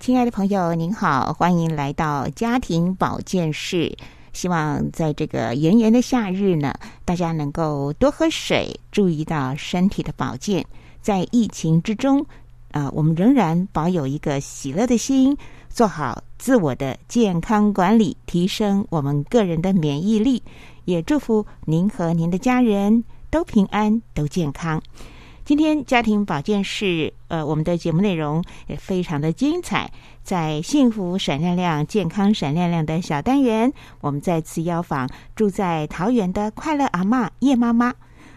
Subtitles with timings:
[0.00, 3.96] 亲爱的朋友，您好，欢迎来到家庭保健室。
[4.32, 6.74] 希望在这个炎炎的夏日呢，
[7.04, 10.64] 大家能够多喝水，注意到身体的保健。
[11.00, 12.24] 在疫情之中，
[12.72, 15.36] 啊、我们仍然保有一个喜乐的心，
[15.68, 20.42] 做好自我的健康管理，提升我们个人的免疫力。
[20.84, 24.82] 也祝福您和您的家人都平安、都健康。
[25.44, 29.90] 今天家庭保健室，呃，我们的节目内容也非常的精彩。
[30.22, 37.92] 在幸福闪亮亮、健康闪亮亮的小单元，我们再次邀访住在桃园的快乐阿嬷叶妈妈。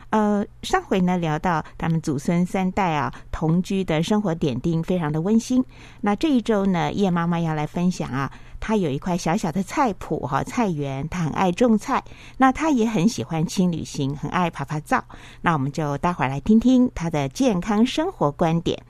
[0.10, 5.64] 呃，上回呢聊到他们祖孙三代啊同居的生活点滴，非常的温馨。
[6.02, 8.32] 那这一周呢，叶妈妈要来分享啊，
[8.68, 12.04] 他有一块小小的菜谱哈、菜园，他很爱种菜，
[12.36, 15.06] 那他也很喜欢轻旅行，很爱爬爬灶。
[15.40, 18.82] 那我们就待会儿来听听他的健康生活观点。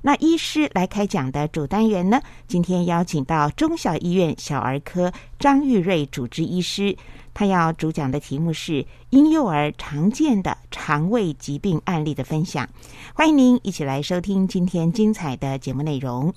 [0.00, 6.96] 那医师来开讲的主单元呢，今天邀请到中小医院小儿科张玉瑞主治医师，
[7.34, 12.66] 他要主讲的题目是婴幼儿常见的肠胃疾病案例的分享。
[13.12, 16.32] 欢迎您一起来收听今天精彩的节目内容。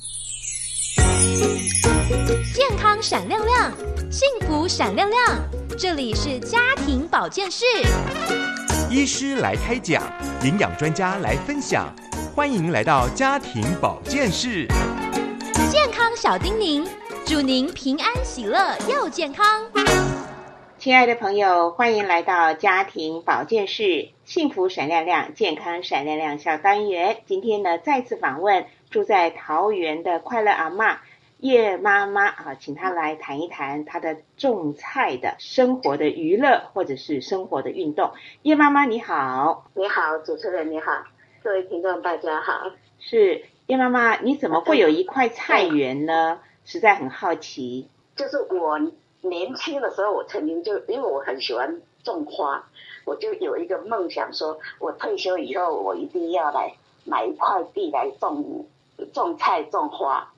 [0.95, 3.71] 健康闪亮亮，
[4.11, 5.39] 幸福闪亮亮，
[5.77, 7.65] 这里是家庭保健室。
[8.89, 10.03] 医师来开讲，
[10.43, 11.93] 营养专家来分享，
[12.35, 14.67] 欢迎来到家庭保健室。
[15.71, 16.87] 健康小叮咛，
[17.25, 19.65] 祝您平安喜乐又健康。
[20.77, 27.17] 亲爱的朋友，欢迎来到家庭保健室，幸福闪亮亮，健康闪亮亮小单元。
[27.25, 30.97] 今天呢，再次访问住在桃园的快乐阿嬷
[31.39, 38.11] 叶妈妈啊，请她来谈一谈她的种菜的生活的娱乐或者是生活的运动。
[38.43, 41.05] 叶妈妈你好，你好，主持人你好，
[41.41, 42.69] 各位听众大家好。
[42.99, 46.39] 是叶妈妈，你怎么会有一块菜园呢？
[46.63, 47.89] 实在很好奇。
[48.15, 48.77] 就是我
[49.21, 52.69] 年轻的时候，我曾经就因为我很喜欢种花，
[53.05, 56.75] 我就有一个梦想说，我退休以后我一定要来
[57.05, 58.67] 买一块地来种
[59.13, 60.31] 种菜种花。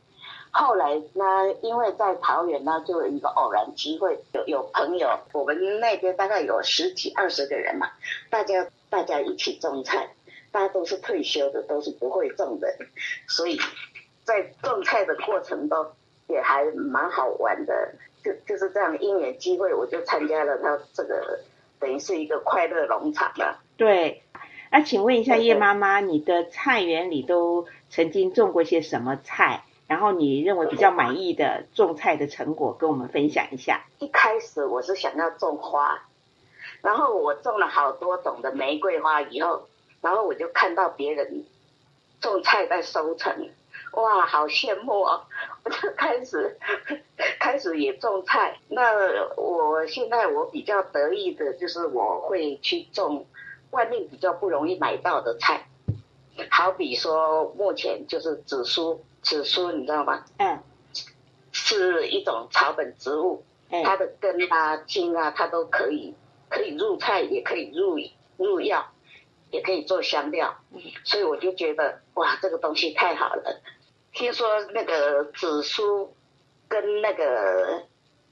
[0.51, 7.89] 后来呢，因为在桃园呢，就有一个偶然机会，有有朋友，我们那边大概有十几二十个人嘛，
[8.29, 10.09] 大家大家一起种菜，
[10.51, 12.73] 大家都是退休的，都是不会种的，
[13.27, 13.59] 所以
[14.23, 15.87] 在种菜的过程中
[16.27, 17.93] 也还蛮好玩的。
[18.23, 21.41] 就就是这样因缘机会，我就参加了他这个，
[21.79, 23.59] 等于是一个快乐农场了。
[23.77, 24.23] 对，
[24.72, 29.63] 那、请问一下叶妈妈，你的菜园里都曾经种过些什么菜？
[29.88, 33.85] 然后你认为比较满意的种菜的成果，跟我们分享一下。
[34.00, 36.03] 一开始我是想要种花，
[36.81, 39.69] 然后我种了好多种的玫瑰花以后，
[40.01, 41.45] 然后我就看到别人
[42.19, 43.50] 种菜在收成，
[43.94, 45.22] 哇，好羡慕哦！
[45.63, 46.57] 我就开始
[47.39, 48.57] 开始也种菜。
[48.67, 48.91] 那
[49.38, 53.25] 我现在我比较得意的就是我会去种
[53.72, 55.69] 外面比较不容易买到的菜，
[56.50, 60.25] 好比说目前就是紫苏，紫苏你知道吗？
[60.38, 60.59] 嗯，
[61.51, 66.13] 是一种草本植物，哎，它的根啊、茎啊，它都可以
[66.50, 67.97] 可以入菜，也可以入
[68.38, 68.91] 入药，
[69.51, 70.57] 也可以做香料。
[71.03, 73.62] 所以我就觉得哇，这个东西太好了。
[74.12, 76.13] 听说那个紫苏
[76.67, 77.84] 跟那个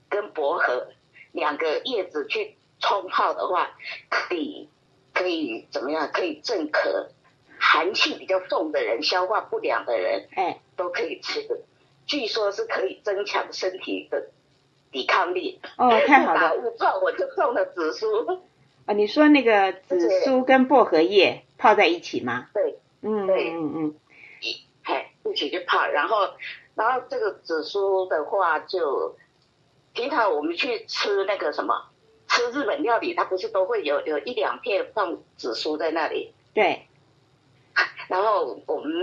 [0.10, 0.88] 跟薄荷
[1.32, 3.72] 两个叶子去冲泡的话，
[4.10, 4.70] 可以
[5.14, 6.10] 可以怎么样？
[6.14, 7.08] 可以镇咳，
[7.66, 11.60] 寒气比较重的人、消化不良的人哎，都可以吃的。
[12.06, 14.28] 据说是可以增强身体的
[14.92, 15.62] 抵抗力。
[15.78, 16.56] 哦， 太好了。
[16.56, 18.08] 误撞，我就中了紫苏。
[18.86, 22.50] 啊，你说那个紫苏跟薄荷叶泡在一起吗？
[22.54, 23.96] 对，嗯对嗯嗯
[24.84, 26.32] 嘿，一起去泡，然后，
[26.76, 29.16] 然后这个紫苏的话就，
[29.94, 31.90] 平常我们去吃那个什么，
[32.28, 36.86] 吃日本料理，它不是都会有有一两片放紫苏在那里，对，
[38.08, 38.94] 然后我们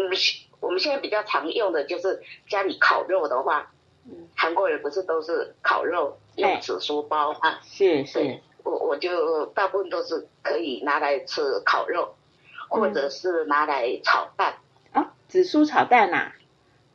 [0.60, 3.72] 我们现在比较常用的就是家里烤肉的话，
[4.06, 4.28] 嗯。
[4.36, 7.60] 韩国人不是都是烤肉用紫苏包啊？
[7.64, 12.14] 是是，我我就大部分都是可以拿来吃烤肉，
[12.68, 14.54] 或者是拿来炒蛋。
[14.92, 16.32] 啊，紫苏炒蛋呐、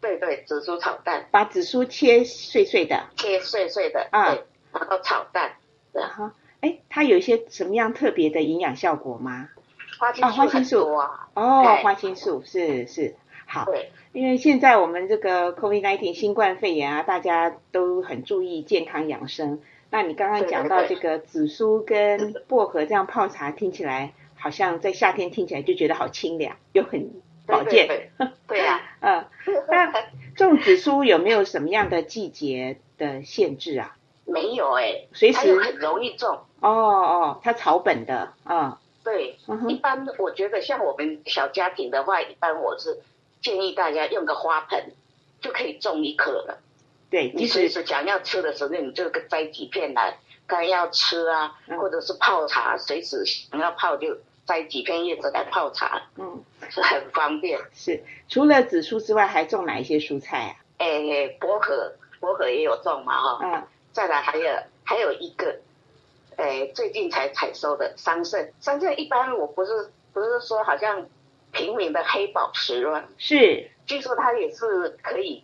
[0.02, 4.34] 对对，紫苏炒蛋，把紫苏切碎碎的，切碎碎的，啊。
[4.34, 4.44] 对，
[4.74, 5.58] 然后炒蛋，
[5.94, 6.32] 然后
[6.62, 9.50] 哎，它有一些什么样特别的营养效果吗？
[9.98, 13.16] 花青啊花青素啊，哦，花青素是是。
[13.48, 13.66] 好，
[14.12, 19.62] 因为现在我们这个 COVID-19 新冠肺炎啊，大家都很注意健康养生。
[19.92, 27.12] 那你刚刚讲到这个紫苏跟薄荷这样泡茶，听起来好像在夏天听起来就觉得好清凉，又很
[27.46, 27.88] 保健。
[27.88, 28.58] 对对对。
[28.60, 29.26] 呀、 嗯，
[29.70, 29.94] 那
[30.36, 33.96] 种紫苏有没有什么样的季节的限制啊？
[34.26, 35.56] 没有哎、随时。
[35.60, 36.40] 很容易种。
[36.62, 43.00] 哦哦，它草本的啊，对，嗯，一般我觉得像我们小家庭的话，一般我是
[43.42, 44.92] 建议大家用个花盆
[45.40, 46.58] 就可以种一棵了。
[47.10, 50.18] 对，你即使随时想要吃的时候，你就摘几片来，
[50.48, 54.18] 刚要吃啊，嗯或者是泡茶，随时想要泡就
[54.48, 57.60] 摘几片叶子来泡茶，嗯是很方便。
[57.74, 60.54] 是除了紫苏之外，还种哪一些蔬菜啊？
[60.80, 63.64] 诶，薄荷，薄荷也有种嘛哈、嗯
[63.94, 64.54] 再来还有
[64.84, 65.62] 还有一个，
[66.38, 68.50] 诶，最近才采收的桑葚。
[68.60, 71.06] 桑葚一般我不是不是说好像
[71.52, 73.04] 平民的黑宝石吗？
[73.18, 75.44] 是据说它也是可以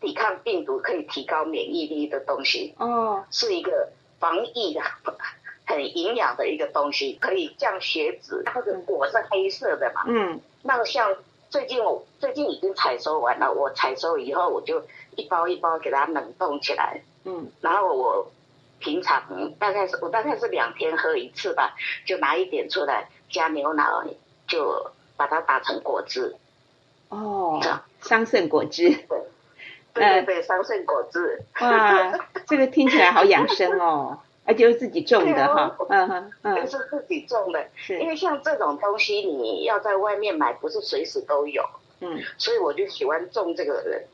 [0.00, 4.80] 抵抗病毒、可以提高免疫力的东西，哦，是一个防疫的
[5.66, 8.42] 很营养的一个东西，可以降血脂。
[8.44, 11.14] 它的果是黑色的嘛，嗯那像
[11.50, 14.82] 最近我最近已经采收完了，我采收以后我就
[15.16, 18.30] 一包一包给它冷冻起来，嗯然后我
[18.82, 21.74] 平常大概是我大概是两天喝一次吧，
[22.04, 23.84] 就拿一点出来加牛奶，
[24.48, 26.34] 就把它打成果汁。
[27.08, 27.60] 哦，
[28.00, 28.90] 桑葚果汁，
[29.94, 31.42] 对对对，桑葚果汁。
[31.60, 32.12] 哇，
[32.48, 37.68] 这个听起来好养生哦， 而且是自己种的哈，嗯嗯是自己种的，
[38.00, 41.64] 因为像这种东西你要在外面买，不是随时都有，
[42.00, 42.20] 嗯。
[42.36, 44.04] 所以我就喜欢种这个人。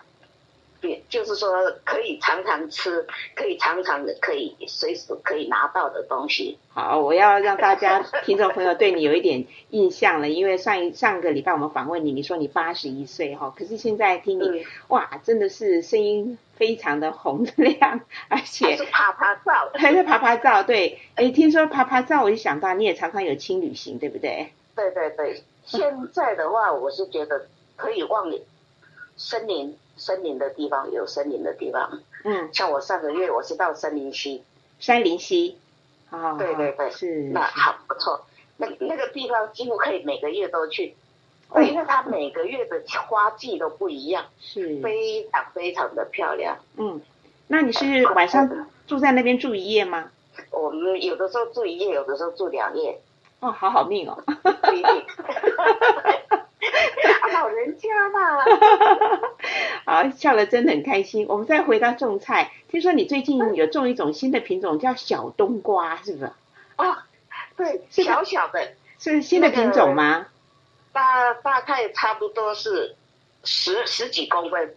[0.82, 1.50] 也就是说，
[1.84, 6.58] 可以常常吃，可以常常的，可以随时可以拿到的东西。
[6.70, 19.70] 好，我要让大家听众朋友对你有一点印象了，因为上一上个礼拜我们访问你，你说你八十一岁哈，可是现在听你嗯，哇，真的是声音非常的洪亮，而还且是啪啪照。
[19.74, 24.52] 还是爬爬照，对，哎，听说爬爬照，我就想到你也常常有轻旅行，对不对？
[24.76, 28.32] 对对对，现在的话，我是觉得可以往
[29.16, 34.42] 森林森林的地方有森林的地方，嗯，像我上个月我是到森林溪，
[34.78, 35.58] 山林溪，
[36.10, 36.90] 哦，对对对。
[36.90, 38.24] 是，那是好不错，
[38.56, 40.94] 那那个地方几乎可以每个月都去，
[41.50, 41.60] 哦。
[41.60, 46.56] 因为它每个月的花季都不一样，是，非常非常的漂亮。
[46.76, 47.00] 嗯，
[47.48, 50.10] 那你是晚上住在那边住一夜吗？
[50.50, 53.00] 我们有的时候住一夜，有的时候住两夜，
[53.40, 54.22] 哦，好好命哦。
[54.24, 55.04] 不一定。
[57.32, 58.44] 老人家嘛，
[59.84, 61.26] 好，笑了真的很开心。
[61.28, 66.32] 我们再回到种菜，听说你最近有种一种新的品种，叫小冬瓜，是不是？
[66.76, 66.96] 哦，
[67.56, 70.26] 对，小小的，是新的品种吗？
[70.92, 72.96] 大大概差不多是
[73.44, 74.74] 十十几公分，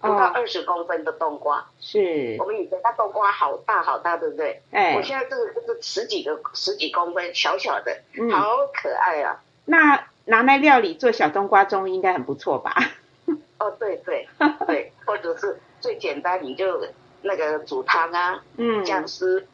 [0.00, 1.66] 不到哦，二十公分的冬瓜。
[1.80, 4.62] 是我，们以前那冬瓜好大好大，对不对？
[4.70, 9.40] 哎我，现在这个就是十几个十几公分，小小的，嗯，好可爱啊！
[9.64, 12.74] 那拿来料理做小冬瓜盅应该很不错吧？
[13.58, 14.26] 哦，对对
[14.66, 16.86] 对，或者是最简单，你就
[17.22, 19.46] 那个煮汤啊，嗯，姜丝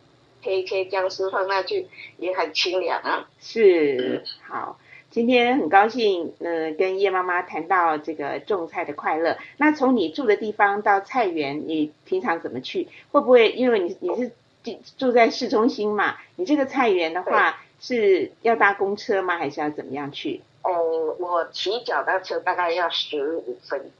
[0.42, 1.86] 切一切姜丝放下去，
[2.18, 3.28] 也很清凉啊。
[3.40, 4.78] 是好。
[5.10, 9.36] 今天很高兴，呃，跟叶妈妈谈到这个种菜的快乐。
[9.56, 12.86] 那从你住的地方到菜园，你平常怎么去？
[13.10, 14.28] 会不会因为你你是
[14.62, 16.16] 住住在市中心嘛？
[16.36, 19.36] 你这个菜园的话是要搭公车吗？
[19.36, 20.42] 还是要怎么样去？
[20.62, 20.72] 呃，
[21.18, 23.90] 我骑脚踏车大概要十五分，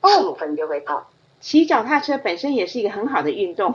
[0.00, 1.08] 哦十五分就会到。
[1.40, 3.74] 骑脚踏车本身也是一个很好的运动。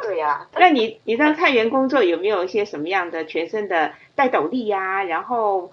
[0.00, 5.70] 对呀、那你你在菜园工作有没有一些什么样的全身的带斗笠呀、然后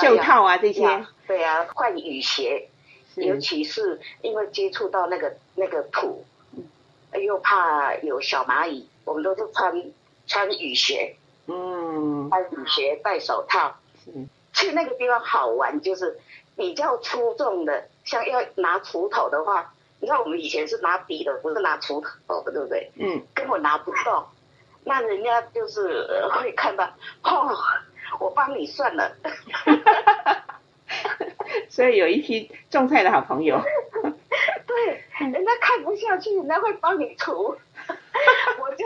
[0.00, 1.04] 袖套啊这些？
[1.26, 2.68] 对呀、换雨鞋，
[3.16, 9.84] 尤其是因为接触到那个那个土嗯，又怕有小蚂蚁，我们都是穿
[10.28, 11.16] 穿雨鞋，
[11.48, 13.74] 嗯穿雨鞋戴手套。
[14.04, 14.10] 是
[14.52, 16.18] 去那个地方好玩，就是
[16.56, 22.90] 比较出众的，像要拿锄头的话，你知道我们以前是拿笔的，不是拿锄头的，对不对？
[22.96, 24.24] 嗯根本拿不动。
[24.84, 26.84] 那人家就是呃会看到，
[27.22, 27.56] 哦，
[28.18, 29.16] 我帮你算了。
[31.68, 33.60] 所以有一批种菜的好朋友。
[34.66, 37.32] 对，人家看不下去，人家会帮你除。
[38.58, 38.84] 我就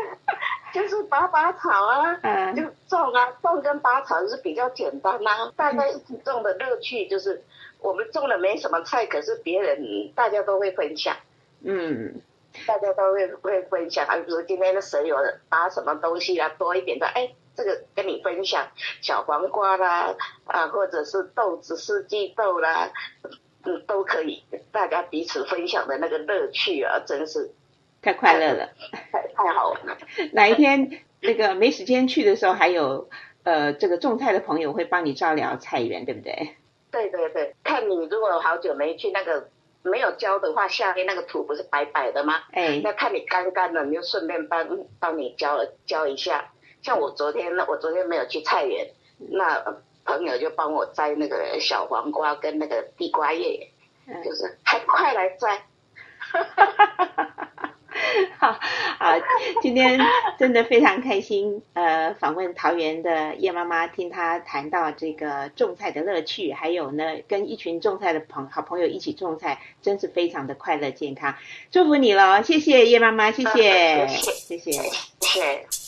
[0.76, 5.50] 就是拔拔草啊，嗯就种啊，种跟拔草是比较简单啊。
[5.56, 7.42] 大家一起种的乐趣就是
[7.80, 11.16] 我们种了没什么菜，可是别人大家都会分享，
[11.64, 12.20] 嗯，
[12.66, 14.06] 大家都会会分享。
[14.06, 15.16] 啊，比如今天的谁有
[15.48, 18.68] 拔什么东西啊，多一点的，哎，这个跟你分享，
[19.00, 20.14] 小黄瓜啦，
[20.44, 22.92] 啊，或者是豆子、四季豆啦，
[23.64, 27.50] 嗯，都可以，大家彼此分享的那个乐趣啊，真是
[28.06, 28.68] 太快乐了。
[29.10, 29.98] 太太好玩了。
[30.32, 33.08] 哪一天那个没时间去的时候，还有
[33.42, 36.54] 呃这个种菜的朋友会帮你照料菜园，对不对？
[36.92, 39.48] 对对对，看你如果好久没去那个
[39.82, 42.44] 没有浇的话，下面那个土不是白白的吗？
[42.52, 46.52] 哎，那看你干干了，你就顺便帮帮你浇了浇一下。
[46.82, 48.86] 像我昨天，我昨天没有去菜园，
[49.18, 49.64] 那
[50.04, 53.72] 朋友就帮我摘那个小黄瓜跟那个地瓜叶，
[54.06, 55.64] 嗯就是还快来摘。
[58.38, 58.52] 好，
[58.98, 59.14] 好，
[59.62, 59.98] 今天
[60.38, 71.34] 真的非常开心，呃，访问桃园的叶妈妈，听她谈到这个种菜的乐趣，还有呢，跟一群种菜的朋好朋友一起种菜，真是非常的快乐健康。
[71.70, 74.72] 祝福你喽，谢谢叶妈妈，谢谢，谢谢。
[74.72, 74.80] 谢
[75.30, 75.85] 谢。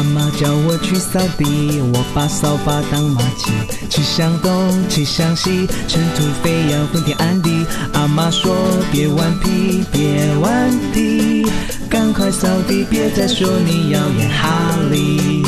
[0.00, 3.50] 阿妈叫我去扫地，我把扫把当马骑，
[3.90, 4.50] 骑向东，
[4.88, 7.50] 骑向西，尘土飞扬，昏天暗地。
[7.92, 8.56] 阿妈说
[8.90, 11.44] 别顽皮，别顽皮，
[11.90, 15.39] 赶快扫地，别再说你要演哈利。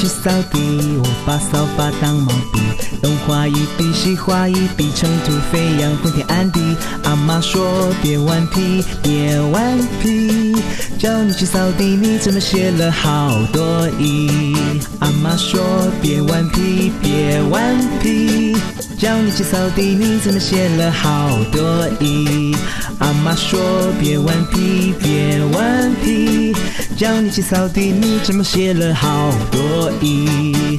[0.00, 0.58] 去扫地，
[0.96, 2.60] 我把扫把当毛笔，
[3.02, 6.58] 东画一笔，西画一笔，尘土飞扬，昏天暗地。
[7.04, 10.56] 阿妈说别顽皮，别顽皮，
[10.98, 14.56] 叫你去扫地，你怎么写了好多一？
[15.00, 15.60] 阿妈说
[16.00, 18.56] 别顽皮，别顽皮，
[19.00, 22.54] 叫你去扫地，你怎么写了好多一？
[22.98, 23.58] 阿妈说
[23.98, 26.54] 别顽皮，别顽皮，
[26.98, 30.78] 叫你去扫地，你怎么写了好多一？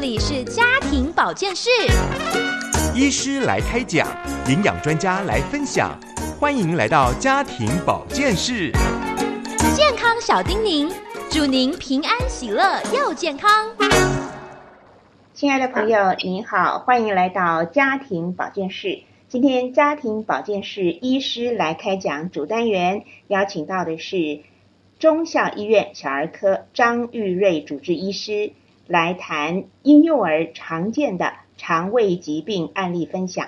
[0.00, 1.68] 里是家庭保健室，
[2.94, 4.08] 医师来开讲，
[4.48, 5.94] 营养专家来分享，
[6.38, 8.72] 欢迎来到家庭保健室。
[9.76, 10.90] 健康小叮咛，
[11.28, 13.50] 祝您平安喜乐又健康。
[15.34, 19.02] 亲爱的朋友，您好，欢迎来到家庭保健室。
[19.28, 24.40] 今天家庭保健室医师来开讲主单元，邀请到的是
[24.98, 28.52] 中校医院小儿科张玉瑞主治医师，
[28.90, 33.46] 来谈婴幼儿常见的肠胃疾病案例分享。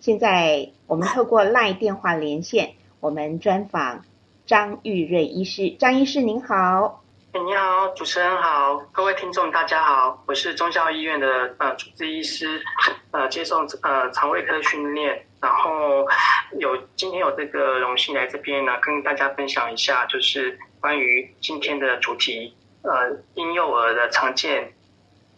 [0.00, 4.04] 现在我们透过赖电话连线，我们专访
[4.44, 5.70] 张玉瑞医师。
[5.70, 7.02] 张医师您好。
[7.32, 12.62] 你好，主持人好，各位听众大家好，我是中校医院的呃主治医师，
[13.12, 16.06] 呃接受呃肠胃科的训练，然后
[16.58, 22.54] 有今天有这个荣幸来这边呢，跟大家分享一下，就是关于今天的主题，
[22.86, 24.72] 呃婴幼儿的常见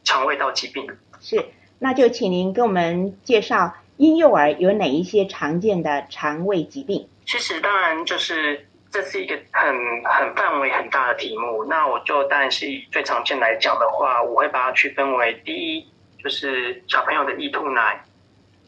[0.04, 0.86] 肠胃道疾病。
[1.20, 1.46] 是，
[1.78, 7.08] 那就请您跟我们介绍婴幼儿有哪一些常见的肠胃疾病？
[7.26, 9.74] 其实当然就是这是一个很
[10.04, 15.86] 很范围很大的题目，那我就当然是以最常见来讲的话，我会把它区分为第一
[16.22, 18.02] 就是小朋友的易吐奶，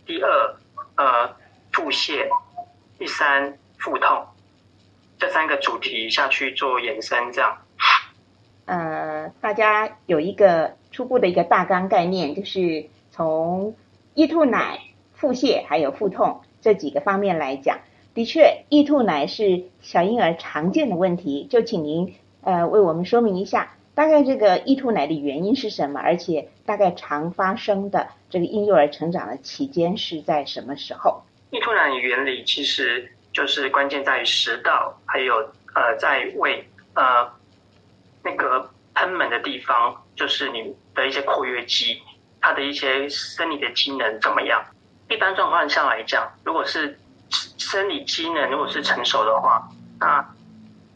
[0.04, 0.56] 第二
[0.96, 1.34] 呃
[1.72, 2.28] 腹泻，
[2.98, 4.26] 第三腹痛，
[5.18, 7.56] 这三个主题下去做延伸，这样。
[9.40, 13.74] 大家有一个初步的一个大纲概念，就是从
[14.14, 14.80] 易吐奶、
[15.14, 17.78] 腹泻还有腹痛这几个方面来讲。
[18.12, 31.22] 的确，易吐奶是小婴儿常见的问题，就请您呃为我们说明一下，大概这个易吐奶的原因是什么，而且大概常发生的这个婴幼儿成长的期间是在什么时候？
[31.50, 35.34] 易吐奶原理其实就是关键在于食道，还有
[35.74, 37.30] 呃在胃呃
[38.24, 42.02] 那个喷门的地方，就是你的一些括约肌，
[42.40, 44.64] 它的一些生理的机能怎么样？
[45.08, 46.98] 一般状况下来讲，如果是
[47.58, 49.68] 生理机能如果是成熟的话，
[49.98, 50.24] 那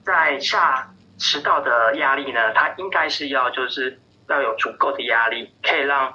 [0.04, 3.98] 在下食道的压力呢，它应该是要就是
[4.28, 6.14] 要有足够的压力，可以让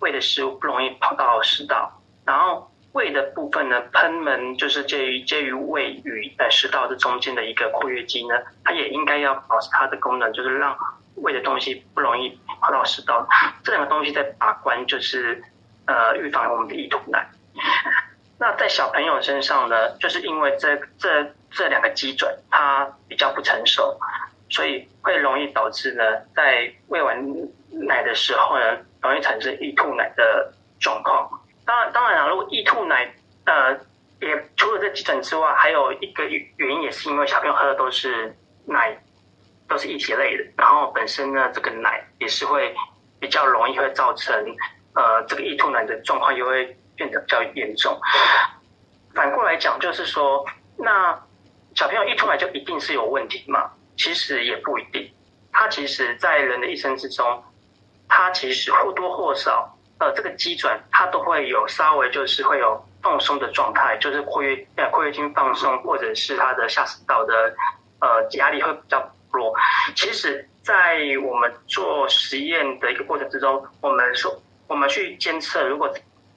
[0.00, 10.76] 胃的食物不容易跑到食道，然后胃的部分呢，喷门就是介于介于胃与呃食道的中间的一个括约肌呢，它也应该要保持它的功能，就是让
[11.16, 13.26] 胃的东西不容易跑到食道。
[13.64, 15.42] 这两个东西在把关，就是
[15.86, 17.28] 呃预防我们的易吐奶。
[18.38, 23.98] 那在小朋友身上呢，就是因为这这这两个基准它比较不成熟，
[24.50, 26.02] 所以会容易导致呢，
[26.34, 27.16] 在喂完
[27.70, 31.30] 奶的时候呢，容易产生易吐奶的状况。
[31.64, 33.10] 当然，当然了，如果易吐奶，
[33.46, 33.72] 呃，
[34.20, 38.96] 也除了这基准之外，还有一个原因也是因为小朋友喝的都是奶，
[39.68, 42.74] 都是一体类的，然后本身呢，这个奶也是会
[43.18, 44.34] 比较容易会造成
[44.94, 47.98] 呃这个易吐奶的状况，又会变得比较严重。
[49.14, 50.44] 反过来讲，就是说，
[50.76, 51.18] 那
[51.74, 53.70] 小朋友一出来就一定是有问题吗？
[53.96, 55.10] 其实也不一定。
[55.52, 57.42] 他其实，在人的一生之中，
[58.08, 67.54] 他其实或多或少，呃，这个基转它都会有稍微就是会有放松的状态，就是括约呃括约筋放松，或者是他的下食道的
[68.00, 69.10] 呃压力会比较
[69.94, 75.92] 其实，在我们做实验的一个过程之中，我们说我们去监测，如果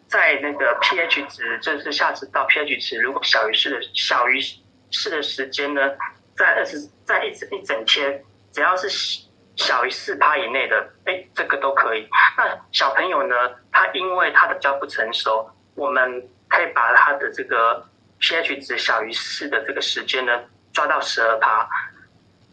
[0.07, 4.41] 在那个 pH 值，就是下次到 pH 值，如果小于四的小于
[4.91, 5.81] 四的时间呢，
[6.35, 8.89] 在二十在一整一整天，只要是
[9.55, 12.07] 小于四趴以内的，哎，这个都可以。
[12.37, 13.35] 那小朋友呢，
[13.71, 17.85] 他因为他的比较不成熟，我们可以把他的这个
[18.19, 20.41] pH 值小于四的这个时间呢，
[20.73, 21.69] 抓到十二趴。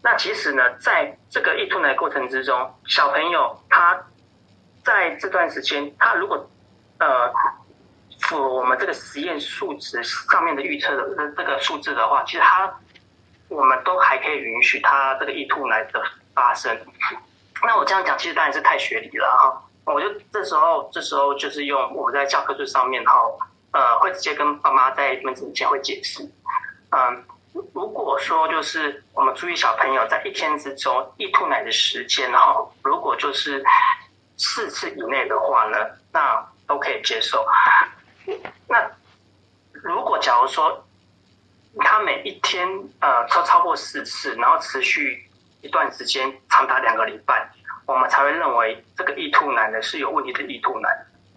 [0.06, 4.00] 那其实呢，在这个易吐奶过程之中，小朋友他
[4.84, 6.48] 在这段时间，他如果
[7.00, 7.28] 呃，
[8.20, 12.72] 符合我们这个实验数值上面的预测的这个数字的话，其实他
[13.48, 16.00] 我们都还可以允许他这个易吐奶的
[16.32, 16.78] 发生。
[17.64, 19.92] 那我这样讲，其实当然是太学理了哈。
[19.92, 23.20] 我就这时候这时候就是用我们在教科书上面哈，
[23.72, 26.22] 呃，会直接跟爸妈在门诊前会解释。
[26.90, 27.24] 嗯，
[27.72, 33.64] 如果说就是我们注意小朋友在一天之中易吐奶的时间哈，如果就是
[34.36, 35.78] 四次以内的话呢，
[36.12, 37.46] 那都可以接受。
[38.68, 38.90] 那
[39.72, 40.84] 如果假如说
[41.78, 42.66] 他每一天
[43.00, 45.28] 呃超超过四次，然后持续
[45.60, 47.50] 一段时间长达两个礼拜，
[47.86, 50.88] 我们才会认为这个易吐奶呢是有问题的易吐奶。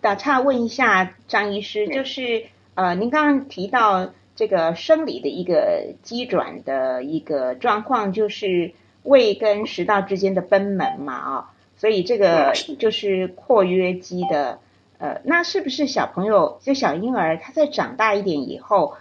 [0.01, 8.71] 打岔问一下张医师，就是呃您刚刚提到这个生理的一个机转的一个状况，就是
[9.03, 14.59] 胃跟食道之间的贲门嘛啊，所以这个就是括约肌的。
[14.97, 18.95] 呃，那是不是小朋友就小婴儿他在长大一点以后，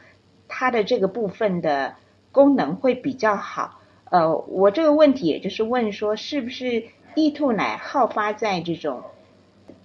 [0.49, 1.95] 他的这个部分的
[2.33, 3.79] 功能会比较好？
[4.11, 6.83] 呃，我这个问题也就是问说，是不是
[7.15, 9.05] 易吐奶好发在这种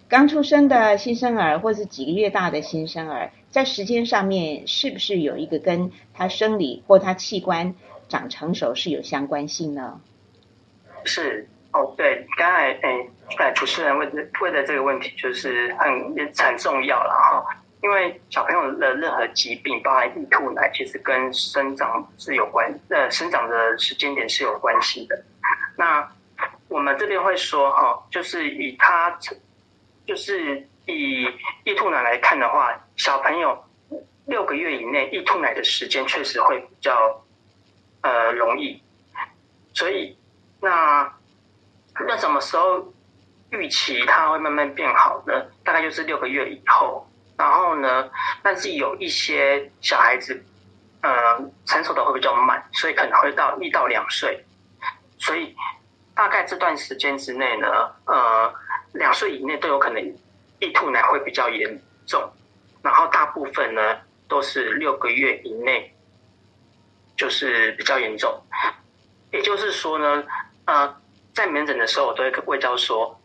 [0.09, 7.75] 刚出生的新生儿，或是几个月大的新生儿，在时间上面是不是有一个跟他生理或他器官
[8.09, 10.01] 长成熟是有相关性呢？
[11.05, 11.47] 是。
[11.71, 17.43] 哦，对，刚才诶，诶，主持人问的问的这个问题就是很也很重要了哈，
[17.81, 25.23] 因为小朋友的任何疾病，包含易吐奶，其实跟生长是有关，呃，生长的时间点是有关系的。
[25.75, 26.07] 那
[26.67, 29.17] 我们这边会说哈，就是以他，
[30.05, 31.27] 就是以
[31.63, 33.63] 易吐奶来看的话，小朋友
[34.25, 37.23] 六个月以内易吐奶的时间确实会比较
[38.01, 38.81] 呃容易，
[39.73, 40.17] 所以
[40.61, 41.13] 那。
[42.07, 42.91] 那什么时候
[43.51, 45.45] 预期它会慢慢变好呢？
[45.63, 47.07] 大概就是六个月以后。
[47.37, 48.09] 然后呢，
[48.41, 50.43] 但是有一些小孩子，
[51.03, 51.11] 呃，
[51.67, 54.43] 成熟的会比较慢，所以可能会到一到两岁。
[55.19, 55.55] 所以
[56.15, 57.67] 大概这段时间之内呢，
[58.07, 58.51] 呃，
[58.93, 60.17] 两岁以内都有可能
[60.63, 62.31] 易吐奶会比较严重。
[62.81, 65.95] 然后大部分呢都是六个月以内，
[67.15, 68.41] 就是比较严重。
[69.31, 70.23] 也就是说呢，
[70.65, 70.95] 呃。
[71.35, 73.19] 在门诊的时候，我都会跟魏教说，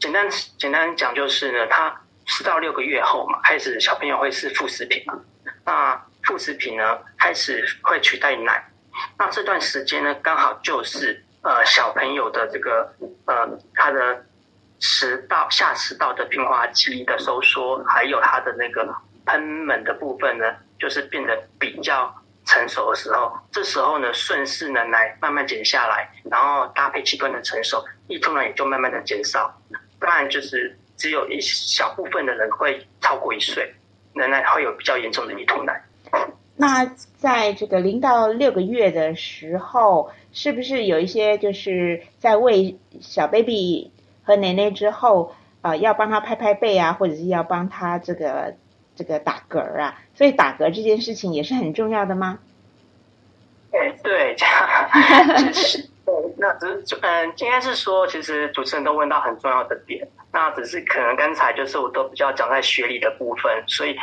[0.00, 5.16] 简单简单讲就是呢，他四到六个月后嘛，开始小朋友会吃副食品嘛，
[5.64, 8.68] 那副食品呢开始会取代奶，
[9.16, 12.92] 那这段时间呢刚好就是呃小朋友的这个
[13.26, 14.26] 呃他的
[14.80, 18.92] 食道下食道的平滑肌的收缩，还有他的那个
[19.24, 20.44] 喷门的部分呢，
[20.80, 22.12] 就是变得比较。
[22.46, 29.54] 成熟的时候，这时候呢，顺势呢来慢慢减下来，然后搭配器官的成熟，易吐呢也就慢慢的减少。
[30.00, 33.72] 当然就是只有一小部分的人会超过一岁，
[34.14, 35.80] 仍然会有比较严重的易吐奶。
[36.56, 36.84] 那
[37.18, 43.92] 在这个零到六个月的时候，是不是有一些就是在喂小 baby
[44.30, 48.54] 和奶奶之后，呃要帮他拍拍背啊，或者是要帮他这个
[48.94, 52.38] 这个打嗝啊，所以打嗝这件事情也是很重要的吗？
[53.72, 55.88] 哎，对，这样， 是，
[56.38, 63.96] 那只是嗯，应该是说，其实主持人都问到很重要的点，那只是可能刚才就是我都比较讲在学理的部分，所以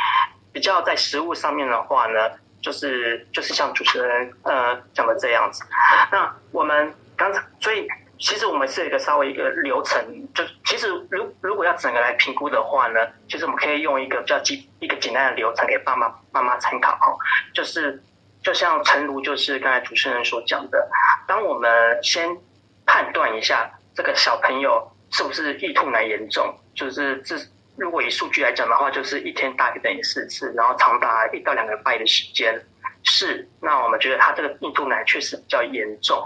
[0.52, 5.64] 比较在实物上面的话呢，就是就是像主持人呃讲的这样子。
[6.12, 7.86] 那我们刚才，所以
[8.18, 9.98] 其实我们是一个稍微一个流程，
[10.34, 17.16] 就其实如如果要整个来评估的话呢，其实我们可以用一个比较简一个简单的流程给爸妈妈妈参考哈，
[17.54, 18.02] 就是。
[18.40, 20.88] 就像陈如就是刚才主持人所讲的，
[21.26, 22.38] 当我们先
[22.86, 27.34] 判断一下这个小朋友是不是易吐奶严重，就是这
[27.76, 32.64] 如果以数据来讲的话，就是一天大于等于四次，然后长达一到两个礼拜的时间，
[33.02, 36.24] 是那我们觉得他这个易吐奶确实比较严重，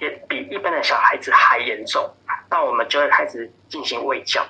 [0.00, 2.08] 也比一般的小孩子还严重，
[2.50, 4.44] 那我们就会开始进行喂教。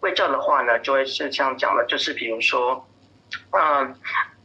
[0.00, 2.86] 喂教的话呢，就会是这样讲的，就是比如说，
[3.50, 3.94] 嗯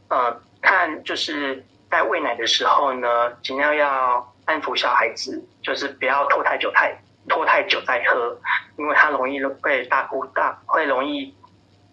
[0.10, 1.64] 呃，看就是。
[1.92, 6.96] 在喂奶的时候呢，尽量要安抚小孩子，就是不要拖太久，太
[7.28, 8.40] 拖太久再喝，
[8.78, 11.36] 因为他容易会大哭大，会容易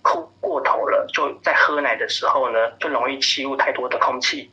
[0.03, 4.51] 哭过头了，就在喝奶的时候呢，就容易吸入太多的空气。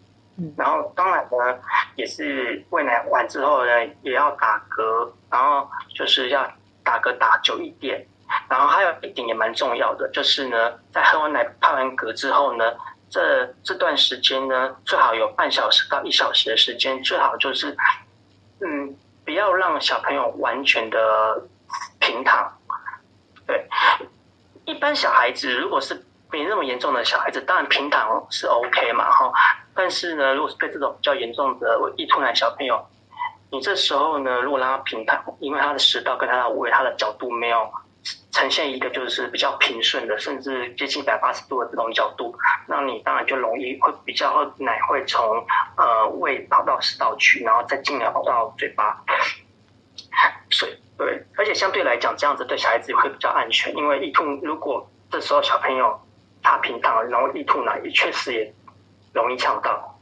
[0.57, 1.59] 然后当然呢，
[1.95, 6.49] 也是喂奶完之后呢，也要打嗝，然后就是要
[6.83, 8.05] 打嗝打久一点，
[8.49, 12.65] 然后还有一点也蛮重要的，就是呢，在喝完奶、拍完嗝之后呢。
[13.09, 17.77] 这这段时间呢，最好有半小时到一小时的时间，最好就是，
[18.59, 21.43] 嗯，不要让小朋友完全的
[21.99, 22.57] 平躺。
[23.45, 23.67] 对，
[24.65, 29.31] 一般小孩子如果是没那么严重的小孩子，当然平躺是 OK 嘛，哈。
[29.75, 32.86] 但是呢，如果是对这种比较严重的易吐奶小朋友，
[33.51, 37.71] 你这时候呢，如果让他平躺，因为他的食道跟他的胃，他的角度没有。
[38.33, 42.36] 呈现一个就是比较平顺的，甚至接近一百八十度的这种角度，
[42.67, 45.23] 那你当然就容易会比较奶会从
[45.77, 49.01] 呃胃跑到食道去，然后再进而跑到嘴巴。
[50.49, 55.97] 所以对，而且相对来讲，这样子对小孩子会比较安全，因为易吐如果这时候小朋友
[56.41, 58.53] 他平躺，然后易吐奶，也确实也
[59.13, 59.99] 容易呛到。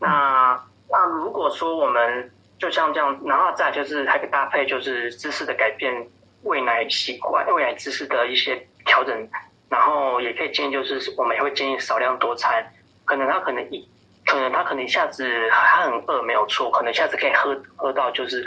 [0.00, 6.08] 那那如果说我们就像这样，然后再就是还可以搭配就是姿势的改变。
[6.44, 9.28] 喂奶习惯、喂奶知识的一些调整，
[9.68, 12.64] 然后也可以建议，就是我们也会建议少量多餐。
[13.04, 13.86] 可能他可能一，
[14.24, 18.44] 可能他可能一下子他很饿没有错，可能一下子可以喝喝到就是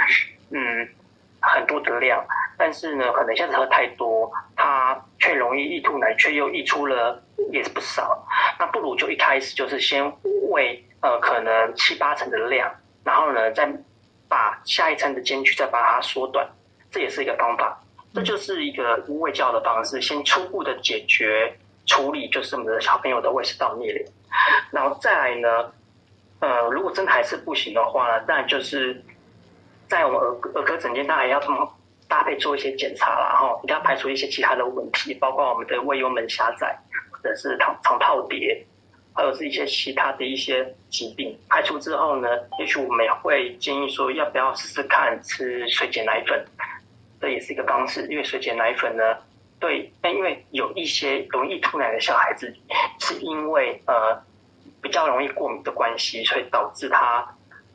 [0.51, 0.87] 嗯
[1.41, 2.25] 很多的量，
[2.61, 7.19] 但是呢，可能一下子喝太多，他却容易溢吐奶，却又溢出了
[7.51, 8.23] 也是不少。
[8.59, 10.13] 那不如就一开始就是先
[10.51, 12.71] 喂呃可能七八成的量，
[13.03, 13.67] 然后呢再
[14.29, 16.47] 把下一餐的间距再把它缩短。
[16.91, 17.81] 这也是一个方法，
[18.13, 24.05] 这就是一个无喂教的方式，先初步的解决处理，就是我们的小朋友的胃食道逆流，
[24.69, 25.71] 然后再来呢，
[26.41, 29.03] 呃，如果真的还是不行的话呢，当然就是
[29.87, 31.73] 在我们儿儿科诊间，他还要么
[32.11, 36.77] 搭配做一些检查然后一定要排除一些其他的问题，包括我们的胃幽门狭窄，
[37.09, 38.61] 或者是肠肠泡叠，
[39.15, 42.27] 还有是一些其他的一些疾病，排除之后呢，
[42.59, 46.45] 也许我们也会建议说，要不要试试看吃水解奶粉。
[47.21, 49.15] 这也是一个方式，因为水解奶粉呢，
[49.57, 52.53] 对，但因为有一些容易吐奶的小孩子，
[52.99, 54.21] 是因为呃
[54.81, 57.25] 比较容易过敏的关系，所以导致他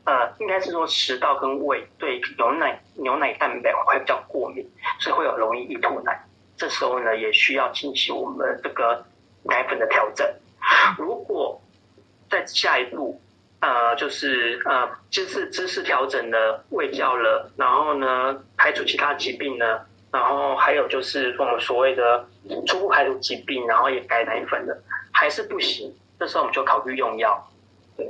[0.07, 4.65] 呃应该是说食道跟胃对牛奶牛奶蛋白会比较过敏，
[4.99, 6.25] 所以会有容易易吐奶。
[6.57, 9.05] 这时候呢，也需要进行我们这个
[9.43, 10.25] 奶粉的调整。
[10.97, 11.61] 如果
[12.29, 13.21] 在下一步。
[13.59, 22.23] 呃，就是呃，知识知识调整了喂教了，然后呢，排除其他疾病呢，然后还有就是我们所谓的
[22.67, 24.77] 初步排除疾病，然后也改奶粉的，
[25.11, 27.49] 还是不行，这时候我们就考虑用药。
[27.97, 28.07] 对，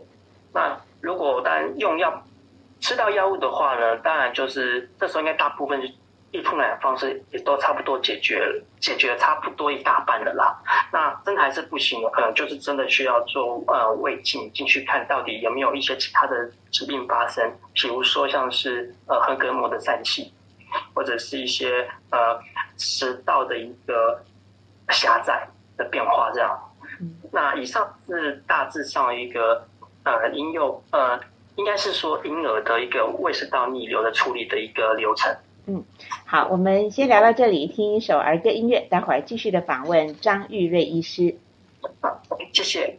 [0.53, 2.23] 那如果当然用药
[2.79, 5.81] 吃到药物的话呢，当然就是这时候应该大部分。
[6.33, 10.61] 预吐奶的方式也都差不多解决了，解决了差不多一大半的啦。
[10.91, 20.33] 那真的还是不行的，可能就是真的需要做呃胃镜进去看到底有没有一些其他的疾病发生，比如说像是呃横膈膜的疝气，
[20.93, 22.37] 或者是一些呃
[22.77, 24.21] 食道的一个
[24.89, 26.59] 狭窄的变化这样。
[27.31, 29.65] 那以上是大致上一个
[30.15, 31.19] 呃婴幼呃
[31.55, 35.35] 应该是说婴儿的一个胃食道逆流的处理的一个流程。
[35.65, 35.83] 嗯，
[36.25, 41.35] 好，我们先聊到这里，听一首儿歌音乐，待会儿继续的访问张玉瑞医师。
[42.01, 42.21] 好，
[42.53, 42.97] 谢谢。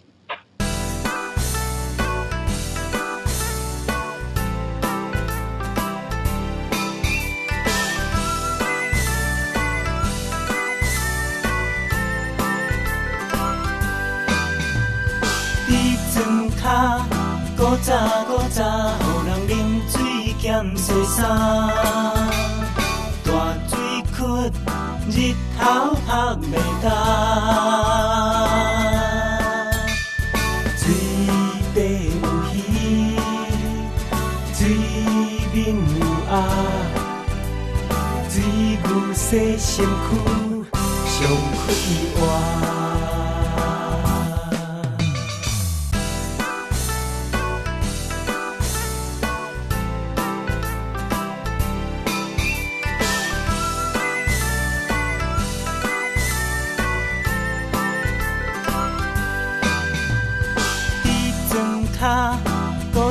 [20.58, 21.22] 咸西衫，
[23.22, 23.30] 大
[23.68, 23.78] 水
[24.16, 24.18] 窟
[25.08, 25.62] 日头
[26.04, 26.84] 晒袂干，
[30.76, 30.82] 水
[31.74, 31.76] 底
[32.10, 32.56] 有鱼，
[34.52, 34.58] 水
[35.52, 35.56] 面
[36.00, 36.32] 有鸭，
[38.28, 38.34] 水
[38.82, 39.86] 牛洗身躯
[41.06, 41.16] 上
[41.54, 41.64] 快
[42.16, 42.18] 活。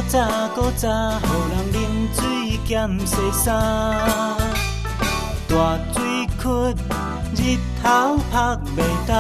[0.09, 0.19] 早
[0.55, 1.77] 搁早，予人啉
[2.15, 3.45] 水兼洗衫，
[5.49, 6.73] 大水窟
[7.35, 8.33] 日头晒
[8.73, 9.11] 袂干，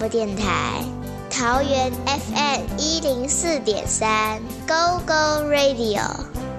[0.00, 0.82] 播电台，
[1.30, 6.00] 桃园 FM 一零四点三 Go Go Radio，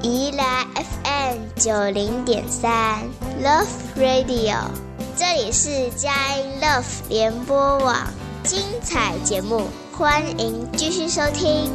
[0.04, 2.99] 宜兰 FM 九零点三
[3.43, 3.65] Love
[3.97, 4.58] Radio，
[5.15, 7.95] 这里是佳音 Love 联播网，
[8.43, 11.71] 精彩节目，欢迎继续收听。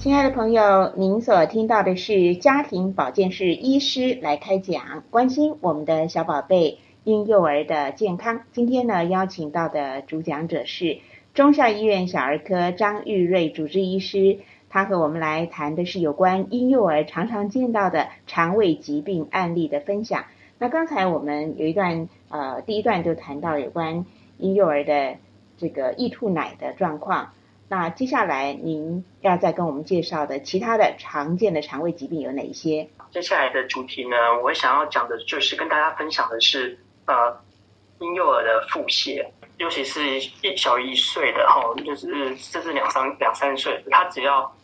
[0.00, 8.40] 亲爱的朋友，您所听到的是家庭保健室医师来开讲，关心我们的小宝贝婴幼儿的健康。
[8.50, 10.98] 今天呢，邀请到的主讲者是
[11.34, 20.24] 中校医院小儿科张玉瑞主治医师，他和我们来谈的是有关婴幼儿常常见到的肠胃疾病案例的分享。
[20.58, 24.04] 那刚才我们有一段呃，第一段就谈到有关
[24.38, 25.14] 婴幼儿的
[25.58, 27.34] 这个易吐奶的状况。
[27.68, 32.88] 那接下来您要再跟我们介绍的其他的常见的肠胃疾病有哪一些？
[33.12, 37.36] 接下来的主题呢，我想要讲的就是跟大家分享的是呃
[38.00, 39.26] 婴幼儿的腹泻，
[39.58, 44.54] 尤其是一小一岁的哈，就是甚至两三两三岁，他只要